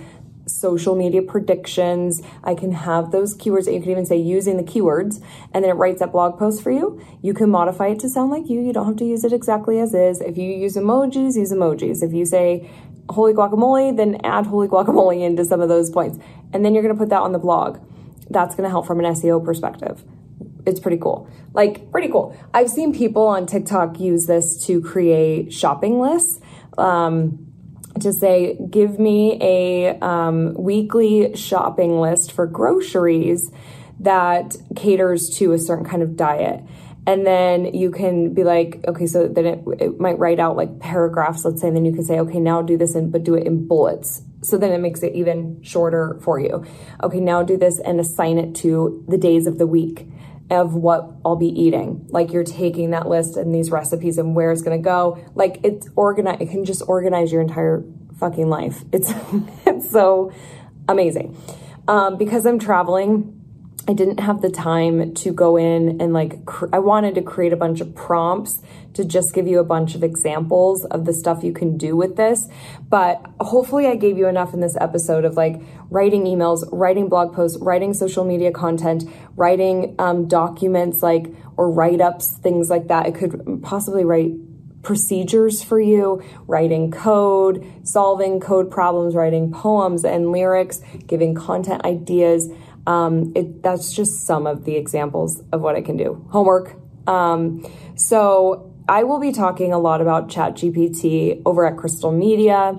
social 0.46 0.94
media 0.94 1.22
predictions. 1.22 2.22
I 2.44 2.54
can 2.54 2.72
have 2.72 3.10
those 3.10 3.36
keywords. 3.36 3.64
that 3.64 3.74
You 3.74 3.80
can 3.80 3.90
even 3.90 4.06
say 4.06 4.16
using 4.16 4.56
the 4.56 4.62
keywords, 4.62 5.22
and 5.52 5.64
then 5.64 5.70
it 5.70 5.74
writes 5.74 6.00
that 6.00 6.12
blog 6.12 6.38
post 6.38 6.62
for 6.62 6.70
you. 6.70 7.00
You 7.22 7.34
can 7.34 7.50
modify 7.50 7.88
it 7.88 8.00
to 8.00 8.08
sound 8.08 8.30
like 8.30 8.48
you. 8.48 8.60
You 8.60 8.72
don't 8.72 8.86
have 8.86 8.96
to 8.96 9.04
use 9.04 9.24
it 9.24 9.32
exactly 9.32 9.78
as 9.80 9.94
is. 9.94 10.20
If 10.20 10.38
you 10.38 10.50
use 10.50 10.76
emojis, 10.76 11.36
use 11.36 11.52
emojis. 11.52 12.02
If 12.02 12.12
you 12.12 12.24
say 12.24 12.70
holy 13.08 13.32
guacamole, 13.32 13.96
then 13.96 14.20
add 14.24 14.46
holy 14.46 14.68
guacamole 14.68 15.22
into 15.22 15.44
some 15.44 15.60
of 15.60 15.68
those 15.68 15.90
points. 15.90 16.18
And 16.52 16.64
then 16.64 16.74
you're 16.74 16.82
going 16.82 16.94
to 16.94 16.98
put 16.98 17.10
that 17.10 17.22
on 17.22 17.32
the 17.32 17.38
blog. 17.38 17.78
That's 18.28 18.54
going 18.54 18.64
to 18.64 18.70
help 18.70 18.86
from 18.86 18.98
an 19.00 19.06
SEO 19.14 19.44
perspective. 19.44 20.04
It's 20.66 20.80
pretty 20.80 20.96
cool. 20.96 21.30
Like, 21.52 21.92
pretty 21.92 22.08
cool. 22.08 22.36
I've 22.52 22.68
seen 22.68 22.92
people 22.92 23.26
on 23.26 23.46
TikTok 23.46 24.00
use 24.00 24.26
this 24.26 24.66
to 24.66 24.80
create 24.80 25.52
shopping 25.52 26.00
lists. 26.00 26.40
Um, 26.76 27.45
to 28.00 28.12
say, 28.12 28.58
give 28.70 28.98
me 28.98 29.38
a 29.40 29.98
um, 30.00 30.54
weekly 30.54 31.34
shopping 31.36 32.00
list 32.00 32.32
for 32.32 32.46
groceries 32.46 33.50
that 34.00 34.56
caters 34.74 35.30
to 35.38 35.52
a 35.52 35.58
certain 35.58 35.84
kind 35.84 36.02
of 36.02 36.16
diet. 36.16 36.62
And 37.06 37.24
then 37.24 37.72
you 37.72 37.92
can 37.92 38.34
be 38.34 38.42
like, 38.42 38.84
okay, 38.86 39.06
so 39.06 39.28
then 39.28 39.46
it, 39.46 39.64
it 39.78 40.00
might 40.00 40.18
write 40.18 40.40
out 40.40 40.56
like 40.56 40.80
paragraphs, 40.80 41.44
let's 41.44 41.60
say, 41.60 41.68
and 41.68 41.76
then 41.76 41.84
you 41.84 41.92
can 41.92 42.04
say, 42.04 42.18
okay, 42.18 42.40
now 42.40 42.62
do 42.62 42.76
this 42.76 42.96
and 42.96 43.12
but 43.12 43.22
do 43.22 43.34
it 43.34 43.46
in 43.46 43.68
bullets. 43.68 44.22
So 44.42 44.58
then 44.58 44.72
it 44.72 44.78
makes 44.78 45.02
it 45.02 45.14
even 45.14 45.62
shorter 45.62 46.18
for 46.22 46.40
you. 46.40 46.64
Okay, 47.02 47.20
now 47.20 47.42
do 47.42 47.56
this 47.56 47.78
and 47.78 48.00
assign 48.00 48.38
it 48.38 48.56
to 48.56 49.04
the 49.08 49.18
days 49.18 49.46
of 49.46 49.58
the 49.58 49.66
week 49.66 50.08
of 50.50 50.74
what 50.74 51.12
I'll 51.24 51.36
be 51.36 51.48
eating. 51.48 52.06
Like 52.08 52.32
you're 52.32 52.44
taking 52.44 52.90
that 52.90 53.08
list 53.08 53.36
and 53.36 53.54
these 53.54 53.70
recipes 53.70 54.18
and 54.18 54.34
where 54.34 54.52
it's 54.52 54.62
going 54.62 54.78
to 54.78 54.84
go. 54.84 55.18
Like 55.34 55.60
it's 55.64 55.88
organize. 55.96 56.40
It 56.40 56.50
can 56.50 56.64
just 56.64 56.82
organize 56.86 57.32
your 57.32 57.40
entire 57.40 57.84
fucking 58.18 58.48
life. 58.48 58.84
It's 58.92 59.12
it's 59.66 59.90
so 59.90 60.32
amazing. 60.88 61.36
Um, 61.88 62.16
because 62.16 62.46
I'm 62.46 62.58
traveling. 62.58 63.36
I 63.88 63.93
didn't 63.93 64.19
have 64.19 64.43
the 64.43 64.50
time 64.50 65.14
to 65.14 65.33
go 65.33 65.57
in 65.57 66.00
and 66.00 66.12
like 66.12 66.45
cr- 66.45 66.66
I 66.73 66.81
wanted 66.81 67.14
to 67.14 67.23
create 67.23 67.52
a 67.52 67.57
bunch 67.57 67.81
of 67.81 67.95
prompts 67.95 68.61
to 68.95 69.05
just 69.05 69.33
give 69.33 69.47
you 69.47 69.61
a 69.61 69.64
bunch 69.64 69.95
of 69.95 70.02
examples 70.02 70.85
of 70.87 71.05
the 71.05 71.12
stuff 71.12 71.45
you 71.45 71.52
can 71.52 71.76
do 71.76 71.95
with 71.95 72.16
this. 72.16 72.49
But 72.88 73.25
hopefully, 73.40 73.87
I 73.87 73.95
gave 73.95 74.19
you 74.19 74.26
enough 74.26 74.55
in 74.55 74.61
this 74.61 74.76
episode 74.81 75.25
of 75.25 75.37
like 75.37 75.61
writing 75.88 76.25
emails, 76.25 76.69
writing 76.73 77.09
blog 77.09 77.33
posts, 77.33 77.59
writing 77.61 77.95
social 77.95 78.25
media 78.25 78.50
content, 78.50 79.05
writing 79.37 79.95
um, 80.00 80.26
documents 80.26 81.02
like 81.02 81.26
or 81.57 81.71
write 81.71 82.00
ups, 82.00 82.37
things 82.38 82.69
like 82.69 82.88
that. 82.88 83.07
I 83.07 83.12
could 83.12 83.61
possibly 83.62 84.05
write 84.05 84.33
procedures 84.83 85.64
for 85.64 85.81
you, 85.81 86.23
writing 86.47 86.90
code, 86.90 87.64
solving 87.83 88.40
code 88.40 88.71
problems, 88.71 89.14
writing 89.14 89.52
poems 89.52 90.05
and 90.05 90.31
lyrics, 90.31 90.81
giving 91.07 91.35
content 91.35 91.85
ideas. 91.85 92.49
Um, 92.87 93.33
it, 93.35 93.62
that's 93.62 93.93
just 93.93 94.26
some 94.26 94.47
of 94.47 94.64
the 94.64 94.76
examples 94.76 95.43
of 95.52 95.61
what 95.61 95.76
I 95.76 95.81
can 95.81 95.97
do. 95.97 96.26
Homework. 96.31 96.76
Um, 97.07 97.66
so 97.97 98.73
I 98.88 99.02
will 99.02 99.19
be 99.19 99.33
talking 99.33 99.73
a 99.73 99.78
lot 99.78 100.00
about 100.00 100.28
ChatGPT 100.28 101.42
over 101.44 101.66
at 101.66 101.77
Crystal 101.77 102.12
Media. 102.12 102.79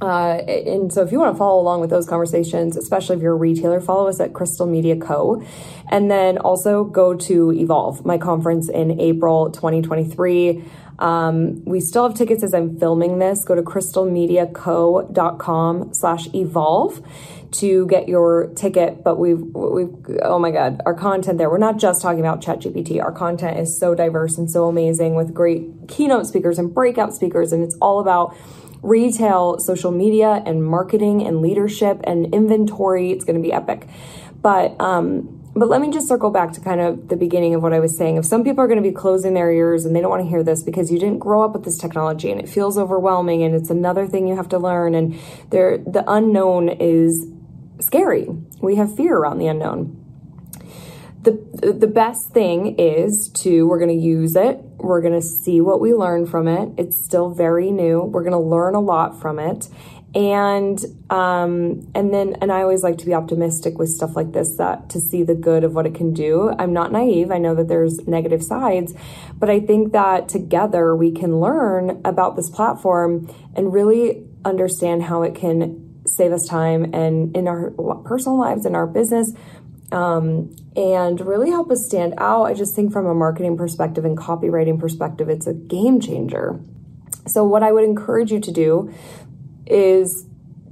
Uh, 0.00 0.36
and 0.46 0.92
so 0.92 1.02
if 1.02 1.12
you 1.12 1.18
want 1.18 1.34
to 1.34 1.38
follow 1.38 1.60
along 1.60 1.80
with 1.80 1.90
those 1.90 2.06
conversations, 2.06 2.76
especially 2.76 3.16
if 3.16 3.22
you're 3.22 3.32
a 3.32 3.36
retailer, 3.36 3.80
follow 3.80 4.08
us 4.08 4.20
at 4.20 4.32
Crystal 4.32 4.66
Media 4.66 4.96
Co. 4.96 5.42
And 5.88 6.10
then 6.10 6.38
also 6.38 6.84
go 6.84 7.14
to 7.14 7.52
Evolve, 7.52 8.04
my 8.04 8.18
conference 8.18 8.68
in 8.68 9.00
April 9.00 9.50
2023. 9.50 10.64
Um, 10.98 11.64
we 11.64 11.80
still 11.80 12.06
have 12.08 12.16
tickets 12.16 12.42
as 12.42 12.54
I'm 12.54 12.78
filming 12.78 13.18
this. 13.18 13.44
Go 13.44 13.54
to 13.54 13.62
crystalmediaco.com 13.62 15.94
slash 15.94 16.26
evolve 16.34 17.02
to 17.52 17.86
get 17.86 18.08
your 18.08 18.48
ticket. 18.56 19.04
But 19.04 19.18
we've, 19.18 19.40
we've, 19.40 19.94
oh 20.22 20.38
my 20.38 20.50
God, 20.50 20.80
our 20.86 20.94
content 20.94 21.36
there. 21.38 21.50
We're 21.50 21.58
not 21.58 21.78
just 21.78 22.00
talking 22.02 22.20
about 22.20 22.40
ChatGPT. 22.40 23.02
Our 23.02 23.12
content 23.12 23.58
is 23.58 23.78
so 23.78 23.94
diverse 23.94 24.38
and 24.38 24.50
so 24.50 24.66
amazing 24.66 25.14
with 25.14 25.34
great 25.34 25.68
keynote 25.88 26.26
speakers 26.26 26.58
and 26.58 26.74
breakout 26.74 27.14
speakers. 27.14 27.52
And 27.52 27.62
it's 27.62 27.76
all 27.80 28.00
about 28.00 28.34
retail, 28.82 29.58
social 29.60 29.90
media, 29.90 30.42
and 30.44 30.64
marketing 30.64 31.26
and 31.26 31.40
leadership 31.40 32.00
and 32.04 32.34
inventory. 32.34 33.12
It's 33.12 33.24
going 33.24 33.36
to 33.36 33.42
be 33.42 33.52
epic. 33.52 33.88
But, 34.42 34.78
um, 34.80 35.43
but 35.54 35.68
let 35.68 35.80
me 35.80 35.90
just 35.90 36.08
circle 36.08 36.30
back 36.30 36.52
to 36.52 36.60
kind 36.60 36.80
of 36.80 37.08
the 37.08 37.16
beginning 37.16 37.54
of 37.54 37.62
what 37.62 37.72
I 37.72 37.78
was 37.78 37.96
saying. 37.96 38.16
If 38.16 38.26
some 38.26 38.42
people 38.42 38.62
are 38.62 38.66
going 38.66 38.82
to 38.82 38.88
be 38.88 38.94
closing 38.94 39.34
their 39.34 39.50
ears 39.50 39.84
and 39.84 39.94
they 39.94 40.00
don't 40.00 40.10
want 40.10 40.22
to 40.22 40.28
hear 40.28 40.42
this 40.42 40.62
because 40.62 40.90
you 40.90 40.98
didn't 40.98 41.18
grow 41.18 41.42
up 41.42 41.52
with 41.52 41.64
this 41.64 41.78
technology 41.78 42.30
and 42.30 42.40
it 42.40 42.48
feels 42.48 42.76
overwhelming 42.76 43.42
and 43.42 43.54
it's 43.54 43.70
another 43.70 44.06
thing 44.06 44.26
you 44.26 44.34
have 44.34 44.48
to 44.48 44.58
learn 44.58 44.94
and 44.94 45.18
there 45.50 45.78
the 45.78 46.04
unknown 46.08 46.68
is 46.68 47.28
scary. 47.78 48.26
We 48.60 48.76
have 48.76 48.96
fear 48.96 49.16
around 49.16 49.38
the 49.38 49.46
unknown. 49.46 50.00
The 51.22 51.32
the 51.72 51.86
best 51.86 52.30
thing 52.32 52.74
is 52.78 53.30
to 53.36 53.66
we're 53.66 53.78
going 53.78 53.96
to 53.96 54.04
use 54.04 54.34
it. 54.36 54.58
We're 54.76 55.00
going 55.00 55.14
to 55.14 55.22
see 55.22 55.60
what 55.60 55.80
we 55.80 55.94
learn 55.94 56.26
from 56.26 56.48
it. 56.48 56.70
It's 56.76 57.02
still 57.02 57.30
very 57.30 57.70
new. 57.70 58.02
We're 58.02 58.24
going 58.24 58.32
to 58.32 58.38
learn 58.38 58.74
a 58.74 58.80
lot 58.80 59.20
from 59.20 59.38
it 59.38 59.68
and 60.14 60.78
um, 61.10 61.90
and 61.94 62.14
then 62.14 62.36
and 62.40 62.52
I 62.52 62.62
always 62.62 62.82
like 62.82 62.98
to 62.98 63.06
be 63.06 63.14
optimistic 63.14 63.78
with 63.78 63.88
stuff 63.88 64.14
like 64.14 64.32
this 64.32 64.56
that 64.56 64.88
to 64.90 65.00
see 65.00 65.24
the 65.24 65.34
good 65.34 65.64
of 65.64 65.74
what 65.74 65.86
it 65.86 65.94
can 65.94 66.12
do. 66.12 66.54
I'm 66.58 66.72
not 66.72 66.92
naive. 66.92 67.30
I 67.30 67.38
know 67.38 67.54
that 67.56 67.68
there's 67.68 67.98
negative 68.06 68.42
sides, 68.42 68.94
but 69.34 69.50
I 69.50 69.60
think 69.60 69.92
that 69.92 70.28
together 70.28 70.94
we 70.94 71.10
can 71.10 71.40
learn 71.40 72.00
about 72.04 72.36
this 72.36 72.48
platform 72.48 73.28
and 73.56 73.72
really 73.72 74.24
understand 74.44 75.04
how 75.04 75.22
it 75.22 75.34
can 75.34 76.02
save 76.06 76.32
us 76.32 76.46
time 76.46 76.94
and 76.94 77.34
in 77.36 77.48
our 77.48 77.70
personal 78.04 78.38
lives 78.38 78.66
in 78.66 78.74
our 78.74 78.86
business 78.86 79.32
um, 79.90 80.54
and 80.76 81.20
really 81.20 81.50
help 81.50 81.70
us 81.70 81.86
stand 81.86 82.14
out. 82.18 82.44
I 82.44 82.54
just 82.54 82.74
think 82.74 82.92
from 82.92 83.06
a 83.06 83.14
marketing 83.14 83.56
perspective 83.56 84.04
and 84.04 84.16
copywriting 84.16 84.78
perspective, 84.78 85.28
it's 85.28 85.46
a 85.46 85.54
game 85.54 86.00
changer. 86.00 86.60
So, 87.26 87.44
what 87.44 87.62
I 87.62 87.72
would 87.72 87.84
encourage 87.84 88.30
you 88.32 88.40
to 88.40 88.52
do 88.52 88.92
is 89.66 90.26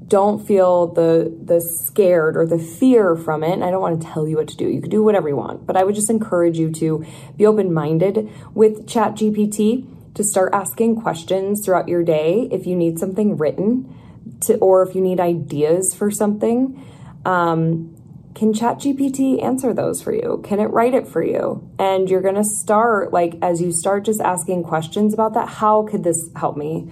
don't 0.06 0.46
feel 0.46 0.88
the 0.88 1.34
the 1.42 1.60
scared 1.60 2.36
or 2.36 2.46
the 2.46 2.58
fear 2.58 3.16
from 3.16 3.42
it. 3.42 3.52
And 3.52 3.64
I 3.64 3.70
don't 3.70 3.80
want 3.80 4.02
to 4.02 4.06
tell 4.06 4.28
you 4.28 4.36
what 4.36 4.48
to 4.48 4.56
do. 4.56 4.68
You 4.68 4.80
can 4.80 4.90
do 4.90 5.02
whatever 5.02 5.28
you 5.28 5.36
want, 5.36 5.66
but 5.66 5.76
I 5.76 5.84
would 5.84 5.94
just 5.94 6.10
encourage 6.10 6.58
you 6.58 6.70
to 6.72 7.06
be 7.36 7.46
open-minded 7.46 8.30
with 8.54 8.86
ChatGPT 8.86 9.86
to 10.14 10.22
start 10.22 10.52
asking 10.52 11.00
questions 11.00 11.64
throughout 11.64 11.88
your 11.88 12.02
day 12.02 12.48
if 12.52 12.66
you 12.66 12.76
need 12.76 12.98
something 12.98 13.38
written 13.38 13.96
to 14.40 14.58
or 14.58 14.86
if 14.86 14.94
you 14.94 15.00
need 15.00 15.18
ideas 15.18 15.94
for 15.94 16.10
something. 16.10 16.84
Um, 17.24 17.96
can 18.34 18.52
ChatGPT 18.52 19.42
answer 19.42 19.74
those 19.74 20.02
for 20.02 20.12
you? 20.12 20.42
Can 20.44 20.58
it 20.58 20.66
write 20.66 20.94
it 20.94 21.06
for 21.06 21.22
you? 21.22 21.70
And 21.78 22.08
you're 22.08 22.22
going 22.22 22.34
to 22.34 22.44
start 22.44 23.12
like 23.12 23.36
as 23.42 23.60
you 23.60 23.72
start 23.72 24.04
just 24.04 24.20
asking 24.20 24.64
questions 24.64 25.14
about 25.14 25.34
that, 25.34 25.48
how 25.48 25.84
could 25.84 26.04
this 26.04 26.30
help 26.36 26.56
me? 26.56 26.90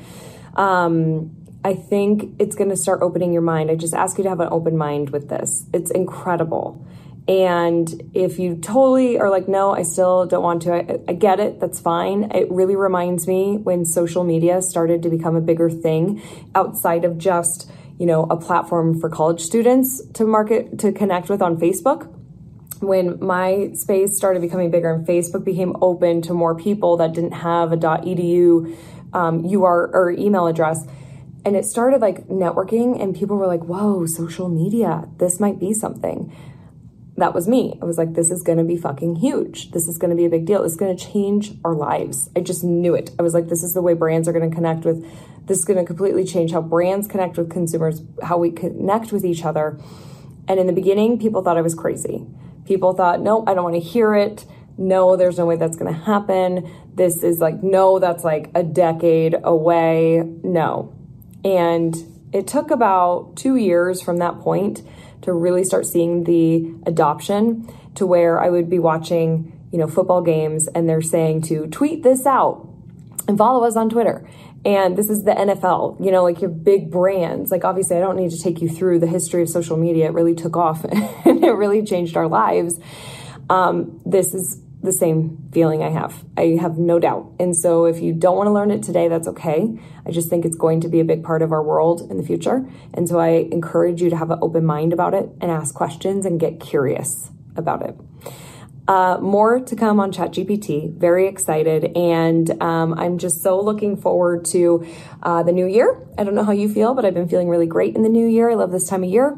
Um, 0.55 1.37
I 1.63 1.75
think 1.75 2.37
it's 2.39 2.57
going 2.57 2.71
to 2.71 2.77
start 2.77 3.03
opening 3.03 3.33
your 3.33 3.43
mind. 3.43 3.71
I 3.71 3.75
just 3.75 3.95
ask 3.95 4.17
you 4.17 4.25
to 4.25 4.31
have 4.31 4.41
an 4.41 4.49
open 4.51 4.77
mind 4.77 5.11
with 5.11 5.29
this. 5.29 5.67
It's 5.75 5.91
incredible. 5.91 6.87
And 7.29 8.11
if 8.15 8.39
you 8.39 8.57
totally 8.57 9.19
are 9.19 9.31
like, 9.31 9.47
no, 9.47 9.73
I 9.73 9.83
still 9.83 10.27
don't 10.27 10.43
want 10.43 10.63
to, 10.63 10.75
I, 10.75 11.01
I, 11.07 11.13
get 11.13 11.39
it, 11.39 11.61
that's 11.61 11.79
fine. 11.79 12.31
It 12.33 12.51
really 12.51 12.77
reminds 12.77 13.29
me 13.29 13.57
when 13.57 13.85
social 13.85 14.25
media 14.25 14.63
started 14.63 15.03
to 15.03 15.11
become 15.11 15.37
a 15.37 15.41
bigger 15.41 15.71
thing 15.71 16.23
outside 16.55 17.05
of 17.05 17.19
just, 17.19 17.71
you 17.99 18.07
know, 18.07 18.25
a 18.25 18.37
platform 18.37 18.99
for 18.99 19.11
college 19.11 19.43
students 19.43 20.03
to 20.15 20.25
market, 20.25 20.79
to 20.81 20.93
connect 20.93 21.29
with 21.29 21.43
on 21.43 21.59
Facebook. 21.59 22.13
When 22.81 23.19
MySpace 23.19 24.11
started 24.11 24.41
becoming 24.41 24.71
bigger 24.71 24.93
and 24.95 25.07
Facebook 25.07 25.45
became 25.45 25.77
open 25.83 26.23
to 26.23 26.33
more 26.33 26.55
people 26.55 26.97
that 26.97 27.13
didn't 27.13 27.33
have 27.33 27.71
a 27.71 27.77
.edu 27.77 28.77
um, 29.13 29.45
UR 29.45 29.91
or 29.93 30.11
email 30.11 30.47
address, 30.47 30.87
and 31.45 31.57
it 31.57 31.65
started 31.65 32.01
like 32.01 32.27
networking 32.29 33.01
and 33.03 33.15
people 33.15 33.37
were 33.37 33.47
like 33.47 33.63
whoa 33.63 34.07
social 34.07 34.49
media 34.49 35.09
this 35.19 35.41
might 35.41 35.59
be 35.59 35.73
something 35.73 36.33
that 37.21 37.35
was 37.35 37.47
me. 37.47 37.79
I 37.81 37.85
was 37.85 37.99
like, 37.99 38.15
this 38.15 38.31
is 38.31 38.43
going 38.43 38.59
to 38.59 38.65
be 38.65 38.77
fucking 38.77 39.17
huge. 39.17 39.73
This 39.73 39.89
is 39.89 39.99
going 39.99 40.11
to 40.11 40.17
be 40.17 40.25
a 40.25 40.31
big 40.31 40.47
deal. 40.47 40.65
It's 40.65 40.75
going 40.75 40.97
to 40.97 41.05
change 41.13 41.53
our 41.65 41.75
lives. 41.75 42.31
I 42.35 42.41
just 42.41 42.65
knew 42.65 42.95
it. 42.95 43.11
I 43.19 43.23
was 43.23 43.35
like, 43.35 43.49
this 43.49 43.63
is 43.63 43.75
the 43.75 43.83
way 43.83 43.93
brands 43.93 44.27
are 44.27 44.33
going 44.33 44.49
to 44.49 44.55
connect 44.55 44.85
with, 44.85 45.05
this 45.47 45.59
is 45.59 45.65
going 45.65 45.79
to 45.79 45.85
completely 45.85 46.25
change 46.25 46.53
how 46.53 46.63
brands 46.63 47.07
connect 47.07 47.37
with 47.37 47.51
consumers, 47.51 48.03
how 48.23 48.39
we 48.39 48.51
connect 48.51 49.13
with 49.13 49.25
each 49.25 49.45
other. 49.45 49.79
And 50.49 50.59
in 50.59 50.67
the 50.67 50.73
beginning, 50.73 51.19
people 51.19 51.43
thought 51.43 51.59
I 51.59 51.61
was 51.61 51.75
crazy. 51.75 52.27
People 52.65 52.95
thought, 52.95 53.21
no, 53.21 53.45
I 53.47 53.55
don't 53.55 53.65
want 53.65 53.77
to 53.77 53.81
hear 53.81 54.15
it. 54.15 54.47
No, 54.79 55.17
there's 55.17 55.37
no 55.37 55.45
way 55.45 55.57
that's 55.57 55.77
going 55.77 55.93
to 55.93 56.01
happen. 56.01 56.71
This 56.95 57.23
is 57.23 57.39
like, 57.39 57.63
no, 57.63 57.99
that's 57.99 58.25
like 58.25 58.51
a 58.55 58.63
decade 58.63 59.37
away. 59.45 60.23
No. 60.43 60.95
And 61.45 61.95
it 62.33 62.47
took 62.47 62.71
about 62.71 63.37
two 63.37 63.57
years 63.57 64.01
from 64.01 64.19
that 64.19 64.41
point 64.41 64.83
to 65.23 65.33
really 65.33 65.65
start 65.65 65.87
seeing 65.87 66.25
the 66.25 66.73
adoption 66.87 67.69
to 67.97 68.07
where 68.07 68.41
I 68.41 68.49
would 68.49 68.71
be 68.71 68.79
watching, 68.79 69.59
you 69.73 69.79
know, 69.79 69.87
football 69.87 70.23
games 70.23 70.69
and 70.75 70.89
they're 70.89 71.03
saying 71.03 71.43
to 71.43 71.67
tweet 71.67 72.03
this 72.03 72.25
out 72.27 72.69
and 73.29 73.37
follow 73.37 73.65
us 73.65 73.77
on 73.77 73.91
Twitter. 73.91 74.29
And 74.65 74.97
this 74.97 75.09
is 75.09 75.25
the 75.25 75.33
NFL, 75.33 76.05
you 76.05 76.11
know, 76.11 76.23
like 76.23 76.41
your 76.43 76.51
big 76.51 76.91
brands. 76.91 77.51
Like, 77.51 77.65
obviously, 77.65 77.97
I 77.97 78.01
don't 78.01 78.17
need 78.17 78.31
to 78.31 78.39
take 78.39 78.61
you 78.61 78.69
through 78.69 78.99
the 78.99 79.07
history 79.07 79.41
of 79.43 79.49
social 79.49 79.77
media. 79.77 80.07
It 80.07 80.13
really 80.13 80.35
took 80.35 80.57
off 80.57 80.85
and 81.25 81.43
it 81.43 81.53
really 81.53 81.83
changed 81.83 82.17
our 82.17 82.29
lives. 82.29 82.79
Um, 83.49 84.01
this 84.05 84.35
is 84.35 84.61
the 84.83 84.93
same 84.93 85.49
feeling 85.53 85.83
I 85.83 85.91
have. 85.91 86.25
I 86.37 86.57
have 86.61 86.79
no 86.79 86.99
doubt. 86.99 87.33
And 87.39 87.57
so 87.57 87.85
if 87.85 88.01
you 88.01 88.13
don't 88.13 88.37
want 88.37 88.47
to 88.47 88.53
learn 88.53 88.71
it 88.71 88.83
today, 88.83 89.09
that's 89.09 89.29
okay. 89.29 89.79
I 90.07 90.11
just 90.11 90.31
think 90.31 90.45
it's 90.45 90.57
going 90.57 90.81
to 90.81 90.89
be 90.89 91.01
a 91.01 91.05
big 91.05 91.23
part 91.23 91.43
of 91.43 91.53
our 91.53 91.63
world 91.63 92.11
in 92.11 92.17
the 92.17 92.23
future. 92.23 92.67
And 92.95 93.09
so 93.09 93.19
I 93.19 93.49
encourage 93.53 94.01
you 94.01 94.11
to 94.11 94.17
have 94.17 94.31
an 94.31 94.39
open 94.41 94.65
mind 94.65 94.93
about 94.93 95.13
it 95.15 95.29
and 95.41 95.51
ask 95.51 95.75
questions 95.75 96.25
and 96.25 96.41
get 96.41 96.61
curious 96.61 97.31
about 97.57 97.83
it. 97.83 97.97
Uh, 98.89 99.19
more 99.21 99.61
to 99.61 99.77
come 99.77 100.01
on 100.01 100.11
ChatGPT. 100.11 100.93
Very 100.97 101.29
excited. 101.29 101.97
And 101.97 102.51
um, 102.63 102.95
I'm 102.99 103.19
just 103.19 103.43
so 103.43 103.61
looking 103.61 103.97
forward 103.97 104.47
to 104.47 104.87
uh, 105.23 105.43
the 105.43 105.53
new 105.53 105.67
year. 105.67 106.09
I 106.17 106.25
don't 106.25 106.35
know 106.35 106.43
how 106.45 106.53
you 106.53 106.69
feel, 106.69 106.95
but 106.95 107.05
I've 107.05 107.15
been 107.15 107.29
feeling 107.29 107.49
really 107.49 107.67
great 107.67 107.95
in 107.95 108.03
the 108.03 108.09
new 108.09 108.27
year. 108.27 108.51
I 108.51 108.55
love 108.55 108.73
this 108.73 108.89
time 108.89 109.05
of 109.05 109.11
year 109.11 109.37